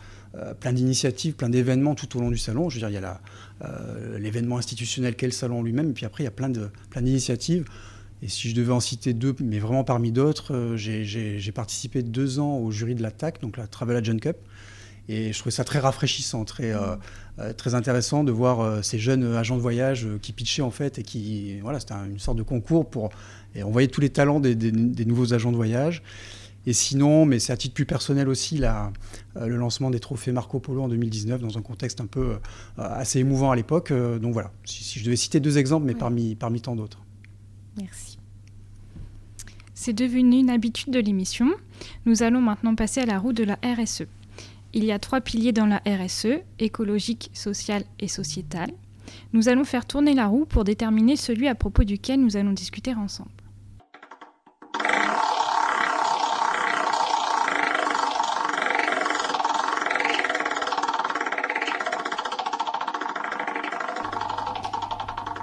plein 0.59 0.73
d'initiatives, 0.73 1.33
plein 1.33 1.49
d'événements 1.49 1.95
tout 1.95 2.17
au 2.17 2.21
long 2.21 2.29
du 2.29 2.37
salon. 2.37 2.69
Je 2.69 2.75
veux 2.75 2.79
dire, 2.79 2.89
il 2.89 3.01
y 3.01 3.05
a 3.05 3.21
euh, 3.63 4.19
l'événement 4.19 4.57
institutionnel 4.57 5.15
qu'est 5.15 5.25
le 5.25 5.31
salon 5.31 5.63
lui-même, 5.63 5.89
et 5.89 5.93
puis 5.93 6.05
après, 6.05 6.23
il 6.23 6.25
y 6.25 6.27
a 6.27 6.31
plein 6.31 6.49
d'initiatives. 6.49 7.63
Plein 7.63 7.73
et 8.21 8.27
si 8.27 8.49
je 8.49 8.55
devais 8.55 8.73
en 8.73 8.81
citer 8.81 9.13
deux, 9.13 9.33
mais 9.39 9.59
vraiment 9.59 9.85
parmi 9.85 10.11
d'autres, 10.11 10.53
euh, 10.53 10.77
j'ai 10.77 11.51
participé 11.53 12.03
deux 12.03 12.39
ans 12.39 12.57
au 12.57 12.69
jury 12.69 12.95
de 12.95 13.01
la 13.01 13.11
TAC, 13.11 13.41
donc 13.41 13.57
la 13.57 13.65
Travel 13.65 13.97
Agent 13.97 14.17
Cup. 14.17 14.37
Et 15.07 15.33
je 15.33 15.39
trouvais 15.39 15.55
ça 15.55 15.63
très 15.63 15.79
rafraîchissant, 15.79 16.45
très, 16.45 16.71
très 17.57 17.73
intéressant 17.73 18.23
de 18.23 18.31
voir 18.31 18.85
ces 18.85 18.99
jeunes 18.99 19.33
agents 19.33 19.55
de 19.55 19.61
voyage 19.61 20.07
qui 20.21 20.33
pitchaient 20.33 20.61
en 20.61 20.69
fait 20.69 20.99
et 20.99 21.03
qui, 21.03 21.59
voilà, 21.61 21.79
c'était 21.79 21.95
une 21.95 22.19
sorte 22.19 22.37
de 22.37 22.43
concours 22.43 22.87
pour, 22.87 23.09
et 23.55 23.63
on 23.63 23.71
voyait 23.71 23.87
tous 23.87 24.01
les 24.01 24.11
talents 24.11 24.39
des 24.39 25.05
nouveaux 25.05 25.33
agents 25.33 25.51
de 25.51 25.55
voyage. 25.55 26.03
Et 26.69 26.73
sinon, 26.73 27.25
mais 27.25 27.39
c'est 27.39 27.51
à 27.51 27.57
titre 27.57 27.73
plus 27.73 27.87
personnel 27.87 28.29
aussi, 28.29 28.61
euh, 28.63 28.89
le 29.35 29.55
lancement 29.55 29.89
des 29.89 29.99
trophées 29.99 30.31
Marco 30.31 30.59
Polo 30.59 30.83
en 30.83 30.87
2019 30.87 31.41
dans 31.41 31.57
un 31.57 31.63
contexte 31.63 31.99
un 31.99 32.05
peu 32.05 32.33
euh, 32.33 32.37
assez 32.77 33.17
émouvant 33.17 33.49
à 33.49 33.55
l'époque. 33.55 33.89
Euh, 33.89 34.19
donc 34.19 34.33
voilà, 34.33 34.51
si, 34.65 34.99
je 34.99 35.03
devais 35.03 35.15
citer 35.15 35.39
deux 35.39 35.57
exemples, 35.57 35.87
mais 35.87 35.95
parmi, 35.95 36.35
parmi 36.35 36.61
tant 36.61 36.75
d'autres. 36.75 36.99
Merci. 37.75 38.19
C'est 39.73 39.93
devenu 39.93 40.37
une 40.37 40.51
habitude 40.51 40.93
de 40.93 40.99
l'émission. 40.99 41.49
Nous 42.05 42.21
allons 42.21 42.39
maintenant 42.39 42.75
passer 42.75 43.01
à 43.01 43.07
la 43.07 43.17
roue 43.17 43.33
de 43.33 43.45
la 43.45 43.57
RSE. 43.63 44.03
Il 44.73 44.85
y 44.85 44.91
a 44.91 44.99
trois 44.99 45.21
piliers 45.21 45.53
dans 45.53 45.65
la 45.65 45.81
RSE, 45.87 46.43
écologique, 46.59 47.31
social 47.33 47.83
et 47.99 48.07
sociétal. 48.07 48.69
Nous 49.33 49.49
allons 49.49 49.63
faire 49.63 49.87
tourner 49.87 50.13
la 50.13 50.27
roue 50.27 50.45
pour 50.45 50.65
déterminer 50.65 51.15
celui 51.15 51.47
à 51.47 51.55
propos 51.55 51.83
duquel 51.83 52.21
nous 52.21 52.37
allons 52.37 52.53
discuter 52.53 52.93
ensemble. 52.93 53.31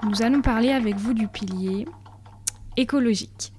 Nous 0.07 0.23
allons 0.23 0.41
parler 0.41 0.71
avec 0.71 0.95
vous 0.97 1.15
du 1.15 1.27
pilier 1.27 1.85
écologique. 2.77 3.53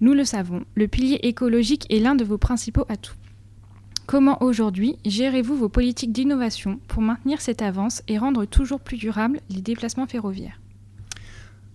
Nous 0.00 0.12
le 0.12 0.24
savons, 0.24 0.64
le 0.74 0.88
pilier 0.88 1.20
écologique 1.22 1.86
est 1.88 2.00
l'un 2.00 2.16
de 2.16 2.24
vos 2.24 2.36
principaux 2.36 2.84
atouts. 2.88 3.14
Comment 4.06 4.42
aujourd'hui 4.42 4.96
gérez-vous 5.04 5.56
vos 5.56 5.68
politiques 5.68 6.10
d'innovation 6.10 6.80
pour 6.88 7.00
maintenir 7.00 7.40
cette 7.40 7.62
avance 7.62 8.02
et 8.08 8.18
rendre 8.18 8.44
toujours 8.44 8.80
plus 8.80 8.96
durables 8.96 9.40
les 9.50 9.60
déplacements 9.60 10.08
ferroviaires? 10.08 10.60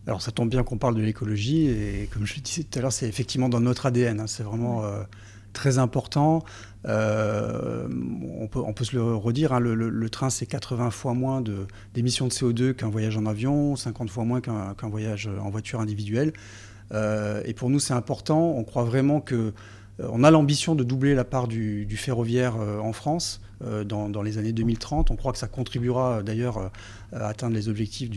Alors 0.06 0.22
ça 0.22 0.34
tombe 0.34 0.50
bien 0.50 0.64
qu'on 0.64 0.78
parle 0.78 0.96
de 0.96 1.02
l'écologie 1.02 1.68
et 1.68 2.10
comme 2.12 2.26
je 2.26 2.36
le 2.36 2.42
disais 2.42 2.64
tout 2.64 2.80
à 2.80 2.82
l'heure, 2.82 2.92
c'est 2.92 3.08
effectivement 3.08 3.48
dans 3.48 3.62
notre 3.62 3.86
ADN. 3.86 4.20
Hein. 4.20 4.28
c'est 4.28 4.44
vraiment 4.44 4.84
euh, 4.84 5.04
très 5.54 5.78
important. 5.78 6.44
Euh, 6.86 7.88
on, 8.40 8.48
peut, 8.48 8.60
on, 8.60 8.74
peut, 8.74 8.84
se 8.84 8.96
le 8.96 9.16
redire, 9.16 9.54
hein, 9.54 9.60
le, 9.60 10.10
train 10.10 10.30
c'est 10.30 10.46
80 10.46 10.92
fois 10.92 11.14
moins 11.14 11.42
d'émissions 11.94 12.28
de, 12.28 12.32
CO2 12.32 12.74
qu'un 12.74 12.90
voyage 12.90 13.16
en 13.16 13.26
avion, 13.26 13.76
50 13.76 14.10
fois 14.10 14.26
moins 14.26 14.42
qu'un 14.42 14.90
voyage 14.90 15.30
en 15.42 15.50
voiture 15.50 15.80
individuelle. 15.80 16.34
Euh, 16.92 17.42
et 17.46 17.54
pour 17.54 17.70
nous 17.70 17.80
c'est 17.80 17.94
important, 17.94 18.54
on 18.58 18.64
croit 18.64 18.84
vraiment 18.84 19.22
que 19.22 19.54
euh, 20.00 20.08
on 20.12 20.24
a 20.24 20.32
l'ambition 20.32 20.76
de 20.76 20.84
doubler 20.84 21.16
la 21.16 21.24
part 21.24 21.48
du, 21.48 21.88
ferroviaire 21.96 22.56
en 22.58 22.92
France 22.94 23.40
dans, 23.86 24.22
les 24.22 24.38
années 24.38 24.52
2030. 24.52 25.10
On 25.10 25.16
croit 25.16 25.32
que 25.32 25.38
ça 25.38 25.48
contribuera 25.48 26.22
d'ailleurs 26.22 26.72
à 27.14 27.28
atteindre 27.28 27.56
les 27.56 27.70
objectifs 27.70 28.10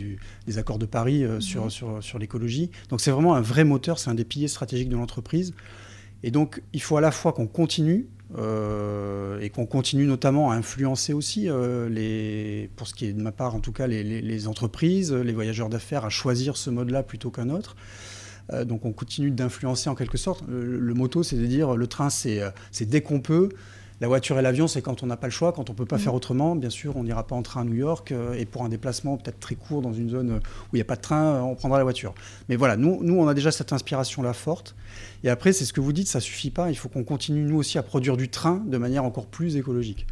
des 0.45 0.57
accords 0.57 0.79
de 0.79 0.85
Paris 0.85 1.23
sur, 1.39 1.67
mmh. 1.67 1.69
sur, 1.69 2.03
sur 2.03 2.19
l'écologie. 2.19 2.69
Donc 2.89 2.99
c'est 2.99 3.11
vraiment 3.11 3.35
un 3.35 3.41
vrai 3.41 3.63
moteur, 3.63 3.97
c'est 3.97 4.09
un 4.09 4.15
des 4.15 4.25
piliers 4.25 4.49
stratégiques 4.49 4.89
de 4.89 4.97
l'entreprise. 4.97 5.53
Et 6.23 6.31
donc, 6.31 6.61
il 6.73 6.81
faut 6.81 6.97
à 6.97 7.01
la 7.01 7.11
fois 7.11 7.33
qu'on 7.33 7.47
continue 7.47 8.07
euh, 8.37 9.39
et 9.39 9.49
qu'on 9.49 9.65
continue 9.65 10.05
notamment 10.05 10.51
à 10.51 10.55
influencer 10.55 11.13
aussi, 11.13 11.45
euh, 11.47 12.67
pour 12.75 12.87
ce 12.87 12.93
qui 12.93 13.05
est 13.05 13.13
de 13.13 13.21
ma 13.21 13.31
part 13.31 13.55
en 13.55 13.59
tout 13.59 13.71
cas, 13.71 13.87
les, 13.87 14.47
entreprises, 14.47 15.13
les 15.13 15.33
voyageurs 15.33 15.69
d'affaires 15.69 16.03
à 16.03 16.09
choisir 16.09 16.57
ce 16.57 16.69
mode-là 16.69 17.03
plutôt 17.03 17.31
qu'un 17.31 17.49
autre. 17.49 17.75
Euh, 18.51 18.65
donc 18.65 18.85
on 18.85 18.91
continue 18.91 19.31
d'influencer 19.31 19.89
en 19.89 19.95
quelque 19.95 20.17
sorte. 20.17 20.43
Le, 20.47 20.79
le 20.79 20.93
motto, 20.93 21.23
c'est 21.23 21.37
de 21.37 21.45
dire 21.45 21.75
le 21.75 21.87
train, 21.87 22.09
c'est 22.09 22.51
dès 22.81 23.01
qu'on 23.01 23.21
peut. 23.21 23.49
La 23.99 24.07
voiture 24.07 24.37
et 24.37 24.43
l'avion, 24.43 24.67
c'est 24.67 24.83
quand 24.83 25.01
on 25.01 25.07
n'a 25.07 25.17
pas 25.17 25.25
le 25.25 25.31
choix, 25.31 25.51
quand 25.51 25.71
on 25.71 25.73
ne 25.73 25.77
peut 25.77 25.85
pas 25.85 25.95
mm. 25.95 25.99
faire 25.99 26.13
autrement. 26.13 26.55
Bien 26.55 26.69
sûr, 26.69 26.95
on 26.97 27.03
n'ira 27.03 27.25
pas 27.25 27.35
en 27.35 27.41
train 27.41 27.61
à 27.61 27.63
New 27.63 27.73
York. 27.73 28.11
Euh, 28.11 28.33
et 28.33 28.45
pour 28.45 28.63
un 28.63 28.69
déplacement 28.69 29.17
peut-être 29.17 29.39
très 29.39 29.55
court 29.55 29.81
dans 29.81 29.93
une 29.93 30.09
zone 30.09 30.39
où 30.71 30.75
il 30.75 30.75
n'y 30.75 30.81
a 30.81 30.85
pas 30.85 30.95
de 30.95 31.01
train, 31.01 31.23
euh, 31.23 31.41
on 31.41 31.55
prendra 31.55 31.79
la 31.79 31.83
voiture. 31.83 32.13
Mais 32.47 32.55
voilà, 32.55 32.77
nous, 32.77 32.99
nous 33.01 33.15
on 33.15 33.27
a 33.27 33.33
déjà 33.33 33.51
cette 33.51 33.73
inspiration-là 33.73 34.33
forte. 34.33 34.75
Et 35.23 35.29
après, 35.29 35.51
c'est 35.51 35.65
ce 35.65 35.73
que 35.73 35.81
vous 35.81 35.93
dites, 35.93 36.07
ça 36.07 36.19
ne 36.19 36.23
suffit 36.23 36.51
pas. 36.51 36.69
Il 36.69 36.75
faut 36.75 36.89
qu'on 36.89 37.03
continue, 37.03 37.43
nous 37.43 37.57
aussi, 37.57 37.79
à 37.79 37.83
produire 37.83 38.17
du 38.17 38.29
train 38.29 38.63
de 38.67 38.77
manière 38.77 39.03
encore 39.03 39.25
plus 39.25 39.55
écologique. 39.57 40.05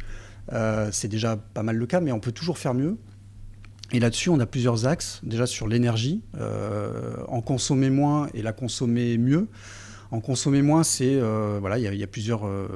Euh, 0.52 0.88
c'est 0.90 1.08
déjà 1.08 1.36
pas 1.36 1.62
mal 1.62 1.76
le 1.76 1.86
cas, 1.86 2.00
mais 2.00 2.10
on 2.10 2.20
peut 2.20 2.32
toujours 2.32 2.58
faire 2.58 2.74
mieux. 2.74 2.96
Et 3.92 4.00
là-dessus, 4.00 4.30
on 4.30 4.40
a 4.40 4.46
plusieurs 4.46 4.88
axes. 4.88 5.20
Déjà 5.22 5.46
sur 5.46 5.68
l'énergie, 5.68 6.22
en 7.28 7.40
consommer 7.40 7.88
moins 7.88 8.28
et 8.34 8.42
la 8.42 8.52
consommer 8.52 9.16
mieux. 9.16 9.46
En 10.10 10.20
consommer 10.20 10.62
moins, 10.62 10.84
c'est 10.84 11.16
euh, 11.16 11.58
voilà, 11.60 11.78
il 11.78 11.98
y, 11.98 12.02
a 12.02 12.06
plusieurs 12.06 12.46
euh, 12.46 12.68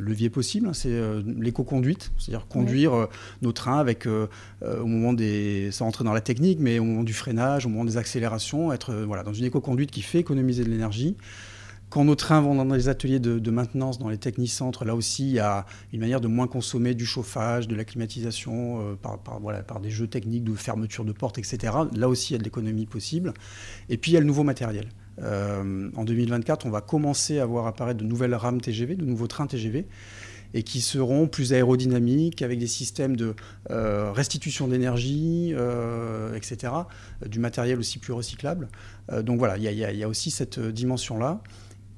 leviers 0.00 0.30
possibles. 0.30 0.74
C'est 0.74 0.90
euh, 0.90 1.22
l'éco-conduite, 1.38 2.12
c'est-à-dire 2.16 2.46
conduire 2.46 3.08
nos 3.42 3.52
trains 3.52 3.78
avec 3.78 4.06
au 4.06 4.86
moment 4.86 5.12
des, 5.12 5.70
sans 5.72 5.84
rentrer 5.86 6.04
dans 6.04 6.12
la 6.12 6.20
technique, 6.20 6.58
mais 6.60 6.78
au 6.78 6.84
moment 6.84 7.04
du 7.04 7.12
freinage, 7.12 7.66
au 7.66 7.68
moment 7.68 7.84
des 7.84 7.96
accélérations, 7.96 8.72
être 8.72 8.94
voilà 8.94 9.22
dans 9.22 9.32
une 9.32 9.44
éco-conduite 9.44 9.90
qui 9.90 10.02
fait 10.02 10.18
économiser 10.18 10.64
de 10.64 10.70
l'énergie. 10.70 11.16
Quand 11.90 12.04
nos 12.04 12.16
trains 12.16 12.42
vont 12.42 12.54
dans 12.54 12.74
les 12.74 12.90
ateliers 12.90 13.18
de, 13.18 13.50
maintenance, 13.50 13.98
dans 13.98 14.10
les 14.10 14.18
technicentres, 14.18 14.84
là 14.84 14.94
aussi, 14.94 15.26
il 15.26 15.34
y 15.34 15.38
a 15.38 15.64
une 15.94 16.00
manière 16.00 16.20
de 16.20 16.28
moins 16.28 16.46
consommer 16.46 16.94
du 16.94 17.06
chauffage, 17.06 17.66
de 17.66 17.74
la 17.74 17.84
climatisation, 17.84 18.98
par, 19.00 19.18
voilà, 19.40 19.62
par 19.62 19.80
des 19.80 19.90
jeux 19.90 20.06
techniques 20.06 20.44
de 20.44 20.54
fermeture 20.54 21.06
de 21.06 21.12
portes, 21.12 21.38
etc. 21.38 21.72
Là 21.94 22.08
aussi, 22.10 22.32
il 22.32 22.32
y 22.32 22.36
a 22.36 22.38
de 22.38 22.44
l'économie 22.44 22.84
possible. 22.84 23.32
Et 23.88 23.96
puis, 23.96 24.10
il 24.10 24.14
y 24.14 24.16
a 24.18 24.20
le 24.20 24.26
nouveau 24.26 24.44
matériel. 24.44 24.88
Euh, 25.22 25.90
en 25.96 26.04
2024, 26.04 26.66
on 26.66 26.70
va 26.70 26.80
commencer 26.80 27.38
à 27.38 27.46
voir 27.46 27.66
apparaître 27.66 28.00
de 28.00 28.04
nouvelles 28.04 28.34
rames 28.34 28.60
TGV, 28.60 28.96
de 28.96 29.04
nouveaux 29.04 29.26
trains 29.26 29.46
TGV, 29.46 29.86
et 30.54 30.62
qui 30.62 30.80
seront 30.80 31.26
plus 31.26 31.52
aérodynamiques, 31.52 32.42
avec 32.42 32.58
des 32.58 32.66
systèmes 32.66 33.16
de 33.16 33.34
euh, 33.70 34.12
restitution 34.12 34.68
d'énergie, 34.68 35.52
euh, 35.54 36.34
etc., 36.34 36.72
du 37.26 37.38
matériel 37.38 37.78
aussi 37.78 37.98
plus 37.98 38.12
recyclable. 38.12 38.68
donc 39.22 39.38
voilà, 39.38 39.58
il 39.58 39.64
y, 39.64 40.04
a 40.04 40.08
aussi 40.08 40.30
cette 40.30 40.58
dimension-là. 40.58 41.42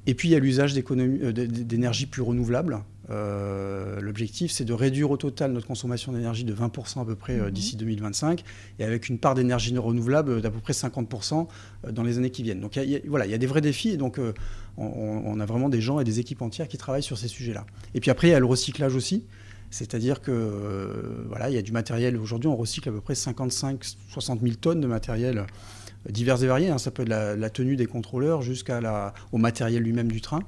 Et 0.07 0.15
puis 0.15 0.29
il 0.29 0.33
y 0.33 0.35
a 0.35 0.39
l'usage 0.39 0.75
d'énergie 0.75 2.07
plus 2.07 2.23
renouvelable. 2.23 2.81
Euh, 3.11 4.00
l'objectif, 4.00 4.52
c'est 4.52 4.64
de 4.64 4.73
réduire 4.73 5.11
au 5.11 5.17
total 5.17 5.52
notre 5.52 5.67
consommation 5.67 6.12
d'énergie 6.12 6.45
de 6.45 6.55
20% 6.55 7.02
à 7.02 7.05
peu 7.05 7.17
près 7.17 7.38
euh, 7.38 7.47
mhm. 7.47 7.50
d'ici 7.50 7.76
2025, 7.76 8.45
et 8.79 8.85
avec 8.85 9.09
une 9.09 9.19
part 9.19 9.35
d'énergie 9.35 9.76
renouvelable 9.76 10.40
d'à 10.40 10.50
peu 10.50 10.61
près 10.61 10.73
50% 10.73 11.47
euh, 11.87 11.93
dans 11.93 12.02
les 12.02 12.19
années 12.19 12.31
qui 12.31 12.43
viennent. 12.43 12.61
Donc 12.61 12.79
voilà, 13.07 13.26
il 13.26 13.31
y 13.31 13.35
a 13.35 13.38
des 13.38 13.47
vrais 13.47 13.61
défis, 13.61 13.90
et 13.90 13.97
donc 13.97 14.21
on, 14.76 15.40
a 15.40 15.47
vraiment 15.47 15.69
des 15.69 15.81
gens 15.81 16.00
et 16.00 16.05
des 16.05 16.21
équipes 16.21 16.43
entières 16.43 16.69
qui 16.69 16.79
travaillent 16.79 17.02
sur 17.02 17.19
ces 17.19 17.29
sujets-là. 17.29 17.67
Et 17.95 18.00
puis 18.00 18.11
après, 18.11 18.29
il 18.29 18.31
y 18.31 18.35
a 18.35 18.40
le 18.40 18.47
recyclage 18.47 18.95
aussi. 18.95 19.25
C'est-à-dire 19.73 20.21
que 20.21 21.25
voilà, 21.29 21.49
il 21.49 21.55
y 21.55 21.59
a 21.59 21.62
du 21.62 21.71
matériel. 21.71 22.17
Aujourd'hui, 22.17 22.49
on 22.49 22.57
recycle 22.57 22.88
à 22.88 22.93
peu 22.93 23.00
près 23.00 23.14
55-60 23.14 24.40
000 24.40 24.55
tonnes 24.61 24.81
de 24.81 24.87
matériel 24.87 25.47
divers 26.09 26.43
et 26.43 26.47
variés. 26.47 26.71
Hein. 26.71 26.79
Ça 26.79 26.90
peut 26.90 27.02
être 27.02 27.09
la, 27.09 27.37
la 27.37 27.50
tenue 27.50 27.76
des 27.76 27.87
contrôleurs 27.87 28.43
jusqu'au 28.43 29.38
matériel 29.38 29.83
lui-même 29.83 30.11
du 30.11 30.21
train. 30.21 30.40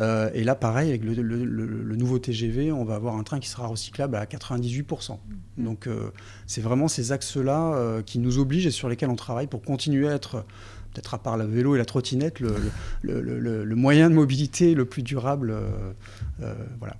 Euh, 0.00 0.30
et 0.34 0.44
là, 0.44 0.54
pareil, 0.54 0.90
avec 0.90 1.02
le, 1.04 1.96
nouveau 1.96 2.18
TGV, 2.18 2.72
on 2.72 2.84
va 2.84 2.94
avoir 2.94 3.16
un 3.16 3.22
train 3.22 3.40
qui 3.40 3.48
sera 3.48 3.66
recyclable 3.66 4.16
à 4.16 4.24
98%. 4.24 5.12
Mmh. 5.12 5.64
Donc, 5.64 5.86
euh, 5.86 6.10
c'est 6.46 6.60
vraiment 6.60 6.88
ces 6.88 7.12
axes-là 7.12 7.74
euh, 7.74 8.02
qui 8.02 8.18
nous 8.18 8.38
obligent 8.38 8.66
et 8.66 8.70
sur 8.70 8.88
lesquels 8.88 9.10
on 9.10 9.16
travaille 9.16 9.48
pour 9.48 9.62
continuer 9.62 10.08
à 10.08 10.14
être, 10.14 10.44
peut-être 10.92 11.14
à 11.14 11.18
part 11.18 11.36
le 11.36 11.44
vélo 11.44 11.74
et 11.74 11.78
la 11.78 11.84
trottinette, 11.84 12.40
le, 12.40 13.74
moyen 13.74 14.10
de 14.10 14.14
mobilité 14.14 14.74
le 14.74 14.84
plus 14.84 15.02
durable. 15.02 15.54
voilà. 16.78 16.96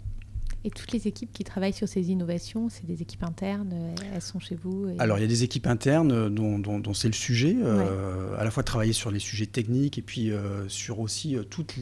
Et 0.65 0.71
toutes 0.71 0.91
les 0.91 1.07
équipes 1.07 1.33
qui 1.33 1.45
travaillent 1.45 1.73
sur 1.73 1.89
ces 1.89 2.11
innovations, 2.11 2.69
c'est 2.69 2.85
des 2.85 3.01
équipes 3.01 3.23
internes, 3.23 3.95
elles 4.13 4.21
sont 4.21 4.41
chez 4.41 4.57
vous 4.57 4.89
Alors 4.99 5.17
il 5.17 5.21
y 5.21 5.25
a 5.25 5.29
des 5.29 5.45
équipes 5.45 5.69
internes 5.69 6.29
dont, 6.29 6.95
c'est 6.95 7.07
le 7.07 7.15
sujet, 7.15 7.57
à 8.37 8.43
la 8.43 8.51
fois 8.51 8.65
travailler 8.65 8.93
sur 8.93 9.13
les 9.13 9.21
sujets 9.21 9.47
techniques 9.47 9.99
et 9.99 10.03
puis 10.03 10.33
sur 10.67 10.99
aussi 10.99 11.37
toutes 11.49 11.77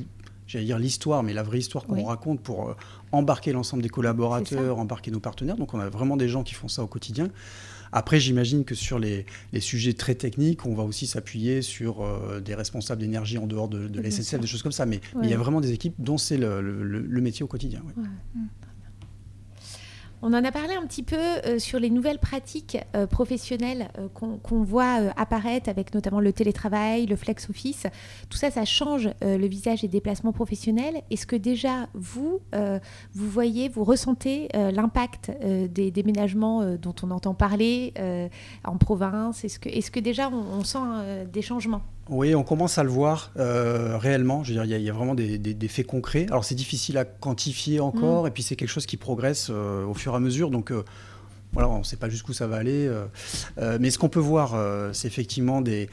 j'allais 0.46 0.64
dire 0.64 0.78
l'histoire, 0.78 1.22
mais 1.22 1.32
la 1.32 1.42
vraie 1.42 1.58
histoire 1.58 1.84
qu'on 1.84 2.04
raconte 2.04 2.40
pour 2.40 2.76
embarquer 3.12 3.52
l'ensemble 3.52 3.82
des 3.82 3.88
collaborateurs, 3.88 4.78
embarquer 4.78 5.10
nos 5.10 5.20
partenaires. 5.20 5.56
Donc 5.56 5.74
on 5.74 5.80
a 5.80 5.88
vraiment 5.88 6.16
des 6.16 6.28
gens 6.28 6.42
qui 6.42 6.54
font 6.54 6.68
ça 6.68 6.82
au 6.82 6.86
quotidien. 6.86 7.30
Après, 7.92 8.20
j'imagine 8.20 8.64
que 8.64 8.74
sur 8.74 8.98
les, 8.98 9.26
sujets 9.60 9.94
très 9.94 10.14
techniques, 10.14 10.66
on 10.66 10.74
va 10.74 10.82
aussi 10.82 11.06
s'appuyer 11.06 11.62
sur 11.62 12.02
euh, 12.02 12.40
des 12.40 12.54
responsables 12.54 13.00
d'énergie 13.00 13.38
en 13.38 13.46
dehors 13.46 13.68
de, 13.68 13.88
de 13.88 14.00
la 14.00 14.10
SNCF, 14.10 14.40
des 14.40 14.46
choses 14.46 14.62
comme 14.62 14.72
ça. 14.72 14.86
Mais, 14.86 15.00
il 15.22 15.30
y 15.30 15.34
a 15.34 15.38
vraiment 15.38 15.60
des 15.60 15.72
équipes 15.72 15.94
dont 15.98 16.18
c'est 16.18 16.36
le, 16.36 17.20
métier 17.20 17.42
au 17.42 17.48
quotidien. 17.48 17.82
On 20.28 20.34
en 20.34 20.42
a 20.42 20.50
parlé 20.50 20.74
un 20.74 20.84
petit 20.84 21.04
peu 21.04 21.14
euh, 21.16 21.60
sur 21.60 21.78
les 21.78 21.88
nouvelles 21.88 22.18
pratiques 22.18 22.78
euh, 22.96 23.06
professionnelles 23.06 23.90
euh, 23.96 24.08
qu'on 24.08 24.64
voit 24.64 25.12
apparaître 25.16 25.68
avec 25.68 25.94
notamment 25.94 26.18
le 26.18 26.32
télétravail, 26.32 27.06
le 27.06 27.14
flex 27.14 27.48
office. 27.48 27.86
Tout 28.28 28.36
ça, 28.36 28.50
ça 28.50 28.64
change 28.64 29.08
le 29.22 29.46
visage 29.46 29.82
des 29.82 29.88
déplacements 29.88 30.32
professionnels. 30.32 31.00
Est-ce 31.12 31.28
que 31.28 31.36
déjà, 31.36 31.86
vous, 31.94 32.40
vous 32.52 33.30
voyez, 33.30 33.68
vous 33.68 33.84
ressentez 33.84 34.48
l'impact 34.52 35.30
des 35.42 35.90
déménagements 35.90 36.76
dont 36.76 36.94
on 37.02 37.10
entend 37.10 37.34
parler 37.34 37.94
en 38.64 38.78
province? 38.78 39.44
Est-ce 39.44 39.90
que, 39.90 40.00
déjà 40.00 40.30
on 40.30 40.64
sent 40.64 41.26
des 41.32 41.42
changements? 41.42 41.82
Oui, 42.08 42.34
on 42.34 42.44
commence 42.44 42.78
à 42.78 42.84
le 42.84 42.90
voir 42.90 43.32
euh, 43.36 43.98
réellement. 43.98 44.44
Je 44.44 44.52
veux 44.52 44.64
dire, 44.64 44.78
il 44.78 44.84
y, 44.84 44.90
a 44.90 44.92
vraiment 44.92 45.14
des, 45.14 45.68
faits 45.68 45.86
concrets. 45.86 46.26
Alors 46.28 46.44
c'est 46.44 46.54
difficile 46.54 46.98
à 46.98 47.04
quantifier 47.04 47.80
encore, 47.80 48.24
mm. 48.24 48.28
et 48.28 48.30
puis 48.30 48.42
c'est 48.42 48.56
quelque 48.56 48.68
chose 48.68 48.86
qui 48.86 48.96
progresse 48.96 49.48
euh, 49.50 49.84
au 49.84 49.94
fur 49.94 50.12
et 50.12 50.16
à 50.16 50.20
mesure. 50.20 50.50
Donc 50.50 50.70
euh, 50.70 50.84
voilà, 51.52 51.68
on 51.68 51.78
ne 51.78 51.84
sait 51.84 51.96
pas 51.96 52.08
jusqu'où 52.08 52.32
ça 52.32 52.46
va 52.46 52.56
aller. 52.56 52.90
mais 53.80 53.90
ce 53.90 53.98
qu'on 53.98 54.08
peut 54.08 54.20
voir, 54.20 54.56
c'est 54.92 55.08
effectivement 55.08 55.60
des, 55.60 55.88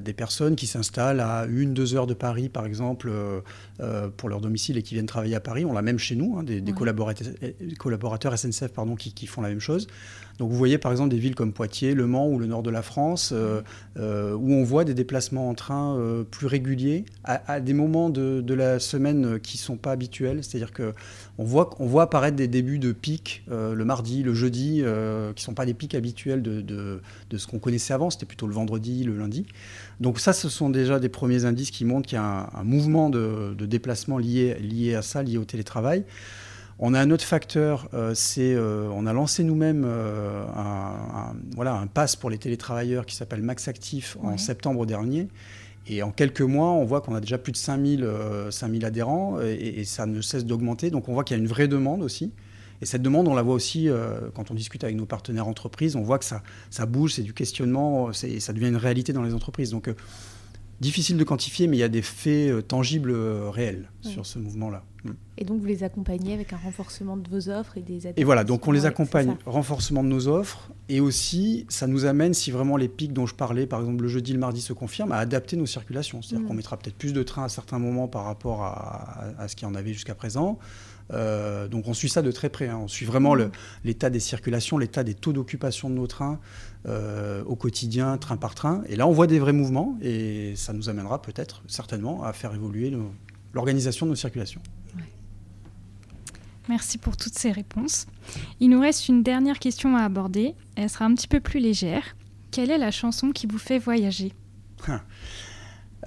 des 0.00 0.12
personnes 0.12 0.56
qui 0.56 0.66
s'installent 0.66 1.20
à 1.20 1.46
une, 1.46 1.74
deux 1.74 1.94
heures 1.94 2.06
de 2.06 2.14
Paris, 2.14 2.48
par 2.48 2.66
exemple, 2.66 3.10
pour 4.16 4.28
leur 4.28 4.40
domicile 4.40 4.78
et 4.78 4.82
qui 4.82 4.94
viennent 4.94 5.06
travailler 5.06 5.34
à 5.34 5.40
Paris. 5.40 5.64
On 5.64 5.72
l'a 5.72 5.82
même 5.82 5.98
chez 5.98 6.16
nous, 6.16 6.36
hein, 6.38 6.42
des, 6.42 6.62
collaborateurs, 7.78 8.38
SNCF 8.38 8.68
pardon, 8.68 8.94
qui, 8.94 9.26
font 9.26 9.42
la 9.42 9.48
même 9.48 9.60
chose. 9.60 9.86
Donc 10.38 10.50
vous 10.50 10.56
voyez 10.56 10.78
par 10.78 10.90
exemple 10.90 11.10
des 11.10 11.18
villes 11.18 11.34
comme 11.34 11.52
Poitiers, 11.52 11.94
Le 11.94 12.06
Mans 12.06 12.26
ou 12.26 12.38
le 12.38 12.46
nord 12.46 12.62
de 12.62 12.70
la 12.70 12.80
France, 12.80 13.30
euh, 13.34 13.60
euh, 13.98 14.34
où 14.34 14.54
on 14.54 14.64
voit 14.64 14.84
des 14.84 14.94
déplacements 14.94 15.50
en 15.50 15.54
train 15.54 15.96
euh, 15.96 16.24
plus 16.24 16.46
réguliers 16.46 17.04
à, 17.24 17.60
des 17.60 17.74
moments 17.74 18.08
de, 18.08 18.54
la 18.54 18.78
semaine 18.78 19.38
qui 19.38 19.58
ne 19.58 19.62
sont 19.62 19.76
pas 19.76 19.92
habituels. 19.92 20.42
C'est-à-dire 20.42 20.72
qu'on 20.72 21.44
voit, 21.44 21.70
on 21.78 21.86
voit 21.86 22.04
apparaître 22.04 22.36
des 22.36 22.48
débuts 22.48 22.78
de 22.78 22.92
pics 22.92 23.44
le 23.48 23.84
mardi, 23.84 24.22
le 24.22 24.34
jeudi, 24.34 24.59
qui 24.68 24.82
ne 24.82 25.32
sont 25.36 25.54
pas 25.54 25.66
des 25.66 25.74
pics 25.74 25.94
habituels 25.94 26.42
de, 26.42 26.60
de, 26.60 27.38
ce 27.38 27.46
qu'on 27.46 27.58
connaissait 27.58 27.94
avant, 27.94 28.10
c'était 28.10 28.26
plutôt 28.26 28.46
le 28.46 28.54
vendredi, 28.54 29.04
le 29.04 29.16
lundi. 29.16 29.46
Donc 30.00 30.18
ça, 30.18 30.32
ce 30.32 30.48
sont 30.48 30.70
déjà 30.70 30.98
des 30.98 31.08
premiers 31.08 31.44
indices 31.44 31.70
qui 31.70 31.84
montrent 31.84 32.08
qu'il 32.08 32.16
y 32.16 32.20
a 32.20 32.50
un, 32.54 32.64
mouvement 32.64 33.10
de, 33.10 33.54
déplacement 33.58 34.18
lié, 34.18 34.54
lié 34.60 34.94
à 34.94 35.02
ça, 35.02 35.22
lié 35.22 35.38
au 35.38 35.44
télétravail. 35.44 36.04
On 36.82 36.94
a 36.94 37.00
un 37.00 37.10
autre 37.10 37.24
facteur, 37.24 37.88
euh, 37.92 38.14
c'est 38.14 38.54
euh, 38.54 38.88
on 38.94 39.04
a 39.04 39.12
lancé 39.12 39.44
nous-mêmes 39.44 39.84
euh, 39.86 40.46
un, 40.56 41.34
voilà, 41.54 41.74
un 41.74 41.86
pass 41.86 42.16
pour 42.16 42.30
les 42.30 42.38
télétravailleurs 42.38 43.04
qui 43.04 43.14
s'appelle 43.14 43.42
Max 43.42 43.68
Actif 43.68 44.16
en 44.22 44.38
septembre 44.38 44.86
dernier. 44.86 45.28
Et 45.86 46.02
en 46.02 46.10
quelques 46.10 46.40
mois, 46.40 46.70
on 46.70 46.84
voit 46.86 47.02
qu'on 47.02 47.14
a 47.14 47.20
déjà 47.20 47.36
plus 47.36 47.52
de 47.52 47.58
5000, 47.58 48.08
5000 48.50 48.84
adhérents 48.86 49.40
et, 49.40 49.84
ça 49.84 50.06
ne 50.06 50.22
cesse 50.22 50.46
d'augmenter. 50.46 50.90
Donc 50.90 51.08
on 51.08 51.12
voit 51.12 51.24
qu'il 51.24 51.36
y 51.36 51.40
a 51.40 51.42
une 51.42 51.48
vraie 51.48 51.68
demande 51.68 52.02
aussi. 52.02 52.32
Et 52.82 52.86
cette 52.86 53.02
demande, 53.02 53.28
on 53.28 53.34
la 53.34 53.42
voit 53.42 53.54
aussi 53.54 53.88
quand 54.34 54.50
on 54.50 54.54
discute 54.54 54.84
avec 54.84 54.96
nos 54.96 55.04
partenaires 55.04 55.46
entreprises. 55.46 55.96
On 55.96 56.02
voit 56.02 56.18
que 56.18 56.24
ça, 56.24 56.42
ça 56.70 56.86
bouge, 56.86 57.14
c'est 57.14 57.22
du 57.22 57.34
questionnement, 57.34 58.12
ça 58.12 58.52
devient 58.52 58.68
une 58.68 58.76
réalité 58.76 59.12
dans 59.12 59.22
les 59.22 59.34
entreprises. 59.34 59.70
Donc 59.70 59.90
difficile 60.80 61.16
de 61.18 61.24
quantifier, 61.24 61.66
mais 61.66 61.76
il 61.76 61.80
y 61.80 61.84
a 61.84 61.88
des 61.88 62.02
faits 62.02 62.50
euh, 62.50 62.62
tangibles 62.62 63.10
euh, 63.10 63.50
réels 63.50 63.90
sur 64.00 64.26
ce 64.26 64.38
mouvement-là. 64.38 64.82
Mm. 65.04 65.10
Et 65.38 65.44
donc 65.44 65.60
vous 65.60 65.66
les 65.66 65.82
accompagnez 65.82 66.34
avec 66.34 66.52
un 66.52 66.56
renforcement 66.56 67.16
de 67.16 67.28
vos 67.28 67.48
offres 67.48 67.76
et 67.76 67.82
des 67.82 68.06
Et 68.16 68.24
voilà, 68.24 68.44
donc 68.44 68.66
on 68.68 68.72
les 68.72 68.86
accompagne, 68.86 69.36
renforcement 69.46 70.02
de 70.02 70.08
nos 70.08 70.28
offres, 70.28 70.70
et 70.88 71.00
aussi 71.00 71.66
ça 71.68 71.86
nous 71.86 72.04
amène, 72.04 72.34
si 72.34 72.50
vraiment 72.50 72.76
les 72.76 72.88
pics 72.88 73.12
dont 73.12 73.26
je 73.26 73.34
parlais, 73.34 73.66
par 73.66 73.80
exemple 73.80 74.02
le 74.02 74.08
jeudi, 74.08 74.32
le 74.32 74.38
mardi 74.38 74.60
se 74.60 74.72
confirment, 74.72 75.12
à 75.12 75.18
adapter 75.18 75.56
nos 75.56 75.66
circulations. 75.66 76.22
C'est-à-dire 76.22 76.44
mm. 76.44 76.48
qu'on 76.48 76.54
mettra 76.54 76.76
peut-être 76.76 76.96
plus 76.96 77.12
de 77.12 77.22
trains 77.22 77.44
à 77.44 77.48
certains 77.48 77.78
moments 77.78 78.08
par 78.08 78.24
rapport 78.24 78.62
à, 78.62 79.46
ce 79.48 79.56
qu'il 79.56 79.66
y 79.66 79.70
en 79.70 79.74
avait 79.74 79.92
jusqu'à 79.92 80.14
présent. 80.14 80.58
Euh, 81.12 81.66
donc 81.66 81.88
on 81.88 81.94
suit 81.94 82.08
ça 82.08 82.22
de 82.22 82.30
très 82.30 82.50
près. 82.50 82.68
Hein. 82.68 82.78
On 82.82 82.88
suit 82.88 83.06
vraiment 83.06 83.34
mm. 83.34 83.50
l'état 83.84 84.10
des 84.10 84.20
circulations, 84.20 84.78
l'état 84.78 85.02
des 85.02 85.14
taux 85.14 85.32
d'occupation 85.32 85.88
de 85.90 85.94
nos 85.94 86.06
trains 86.06 86.38
euh, 86.86 87.42
au 87.44 87.56
quotidien, 87.56 88.16
train 88.18 88.36
par 88.36 88.54
train. 88.54 88.82
Et 88.88 88.96
là, 88.96 89.06
on 89.06 89.12
voit 89.12 89.26
des 89.26 89.38
vrais 89.38 89.52
mouvements 89.52 89.96
et 90.02 90.54
ça 90.56 90.72
nous 90.72 90.88
amènera 90.88 91.22
peut-être, 91.22 91.62
certainement, 91.66 92.24
à 92.24 92.32
faire 92.32 92.54
évoluer 92.54 92.92
l'organisation 93.54 94.06
de 94.06 94.10
nos 94.10 94.16
circulations. 94.16 94.60
Merci 96.70 96.98
pour 96.98 97.16
toutes 97.16 97.36
ces 97.36 97.50
réponses. 97.50 98.06
Il 98.60 98.70
nous 98.70 98.80
reste 98.80 99.08
une 99.08 99.24
dernière 99.24 99.58
question 99.58 99.96
à 99.96 100.02
aborder. 100.02 100.54
Elle 100.76 100.88
sera 100.88 101.04
un 101.04 101.16
petit 101.16 101.26
peu 101.26 101.40
plus 101.40 101.58
légère. 101.58 102.14
Quelle 102.52 102.70
est 102.70 102.78
la 102.78 102.92
chanson 102.92 103.32
qui 103.32 103.48
vous 103.48 103.58
fait 103.58 103.80
voyager? 103.80 104.32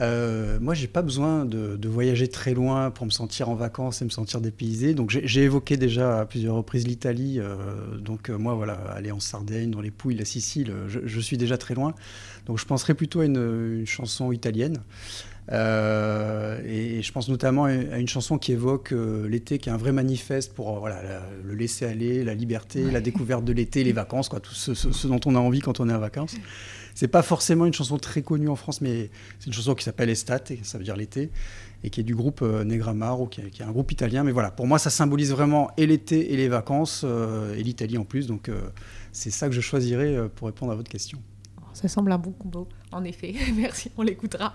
Euh, 0.01 0.59
moi, 0.59 0.73
j'ai 0.73 0.87
pas 0.87 1.01
besoin 1.01 1.45
de, 1.45 1.87
voyager 1.87 2.27
très 2.27 2.53
loin 2.53 2.89
pour 2.89 3.05
me 3.05 3.11
sentir 3.11 3.49
en 3.49 3.55
vacances 3.55 4.01
et 4.01 4.05
me 4.05 4.09
sentir 4.09 4.41
dépaysé. 4.41 4.93
Donc, 4.93 5.11
j'ai 5.11 5.43
évoqué 5.43 5.77
déjà 5.77 6.21
à 6.21 6.25
plusieurs 6.25 6.55
reprises 6.55 6.87
l'Italie. 6.87 7.39
Euh, 7.39 7.97
donc, 7.97 8.29
euh, 8.29 8.37
moi, 8.37 8.55
voilà, 8.55 8.73
aller 8.73 9.11
en 9.11 9.19
Sardaigne, 9.19 9.69
dans 9.69 9.81
les 9.81 9.91
Pouilles, 9.91 10.15
la 10.15 10.25
Sicile, 10.25 10.73
je, 10.87 11.19
suis 11.19 11.37
déjà 11.37 11.57
très 11.57 11.75
loin. 11.75 11.93
Donc, 12.45 12.57
je 12.57 12.65
penserais 12.65 12.93
plutôt 12.93 13.19
à 13.19 13.25
une, 13.25 13.85
chanson 13.85 14.31
italienne. 14.31 14.81
Et, 15.51 17.01
je 17.01 17.11
pense 17.11 17.29
notamment 17.29 17.65
à 17.65 17.99
une 17.99 18.07
chanson 18.07 18.37
qui 18.37 18.53
évoque 18.53 18.93
l'été, 19.27 19.57
qui 19.57 19.69
est 19.69 19.71
un 19.71 19.77
vrai 19.77 19.91
manifeste 19.91 20.53
pour 20.53 20.79
voilà, 20.79 21.01
le 21.43 21.53
laisser 21.53 21.85
aller, 21.85 22.23
la 22.23 22.33
liberté, 22.33 22.89
la 22.89 23.01
découverte 23.01 23.43
de 23.43 23.53
l'été, 23.53 23.83
les 23.83 23.91
vacances, 23.91 24.29
quoi, 24.29 24.39
tout 24.39 24.53
ce, 24.53 24.73
ce, 24.73 25.07
dont 25.07 25.19
on 25.25 25.35
a 25.35 25.39
envie 25.39 25.59
quand 25.59 25.79
on 25.79 25.89
est 25.89 25.93
en 25.93 25.99
vacances. 25.99 26.35
C'est 26.95 27.07
pas 27.07 27.23
forcément 27.23 27.65
une 27.65 27.73
chanson 27.73 27.97
très 27.97 28.21
connue 28.21 28.49
en 28.49 28.55
France, 28.55 28.81
mais 28.81 29.09
c'est 29.39 29.47
une 29.47 29.53
chanson 29.53 29.73
qui 29.73 29.83
s'appelle 29.83 30.09
Estate, 30.09 30.51
et 30.51 30.59
ça 30.63 30.77
veut 30.77 30.83
dire 30.83 30.95
l'été, 30.95 31.31
et 31.83 31.89
qui 31.89 31.99
est 31.99 32.03
du 32.03 32.15
groupe 32.15 32.41
euh, 32.41 32.63
Negramaro, 32.63 33.27
qui 33.27 33.41
est, 33.41 33.49
qui 33.49 33.61
est, 33.61 33.65
un 33.65 33.71
groupe 33.71 33.91
italien. 33.91 34.23
Mais 34.23 34.31
voilà, 34.31 34.51
pour 34.51 34.67
moi, 34.67 34.77
ça 34.77 34.89
symbolise 34.89 35.31
vraiment 35.31 35.71
et 35.77 35.87
l'été 35.87 36.33
et 36.33 36.37
les 36.37 36.47
vacances, 36.47 37.01
euh, 37.03 37.55
et 37.55 37.63
l'Italie 37.63 37.97
en 37.97 38.05
plus. 38.05 38.27
Donc, 38.27 38.47
euh, 38.49 38.61
c'est 39.11 39.31
ça 39.31 39.47
que 39.47 39.55
je 39.55 39.61
choisirais 39.61 40.29
pour 40.35 40.47
répondre 40.47 40.71
à 40.71 40.75
votre 40.75 40.89
question. 40.89 41.19
Ça 41.73 41.87
semble 41.87 42.11
un 42.11 42.17
bon 42.17 42.31
combo, 42.31 42.67
en 42.91 43.03
effet. 43.03 43.33
merci, 43.55 43.91
on 43.97 44.03
l'écoutera. 44.03 44.53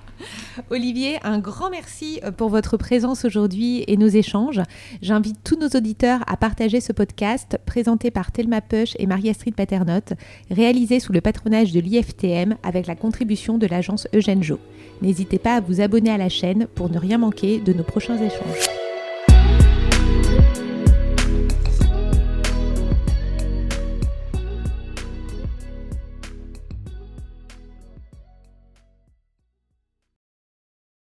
Olivier, 0.71 1.19
un 1.25 1.39
grand 1.39 1.71
merci 1.71 2.21
euh, 2.25 2.31
pour 2.31 2.49
votre 2.49 2.77
présence 2.77 3.25
aujourd'hui 3.25 3.85
et 3.87 3.97
nos 3.97 4.09
échanges. 4.09 4.61
J'invite 5.03 5.39
tous 5.45 5.59
nos 5.59 5.69
auditeurs 5.69 6.21
à 6.27 6.37
partager 6.37 6.81
ce 6.81 6.93
podcast 6.93 7.59
présenté 7.67 8.11
par 8.11 8.33
Thelma 8.33 8.61
Push 8.61 8.95
et 8.99 9.07
Marie-Astrid 9.07 9.55
Paternotte, 9.55 10.13
réalisé 10.51 11.01
sous 11.01 11.13
le 11.13 11.21
patronage 11.21 11.73
de 11.73 11.81
l'IFTM 11.81 12.57
avec 12.63 12.87
la 12.87 12.95
contribution 12.95 13.59
de 13.59 13.67
l'agence 13.67 14.07
Eugène 14.15 14.43
Jo. 14.43 14.59
N'hésitez 15.03 15.39
pas 15.39 15.57
à 15.57 15.61
vous 15.61 15.81
abonner 15.81 16.11
à 16.11 16.19
la 16.19 16.29
chaîne 16.29 16.67
pour 16.75 16.91
ne 16.91 16.99
rien 16.99 17.19
manquer 17.19 17.61
de 17.61 17.73
nos 17.73 17.85
prochains 17.85 18.17
échanges. 18.17 18.78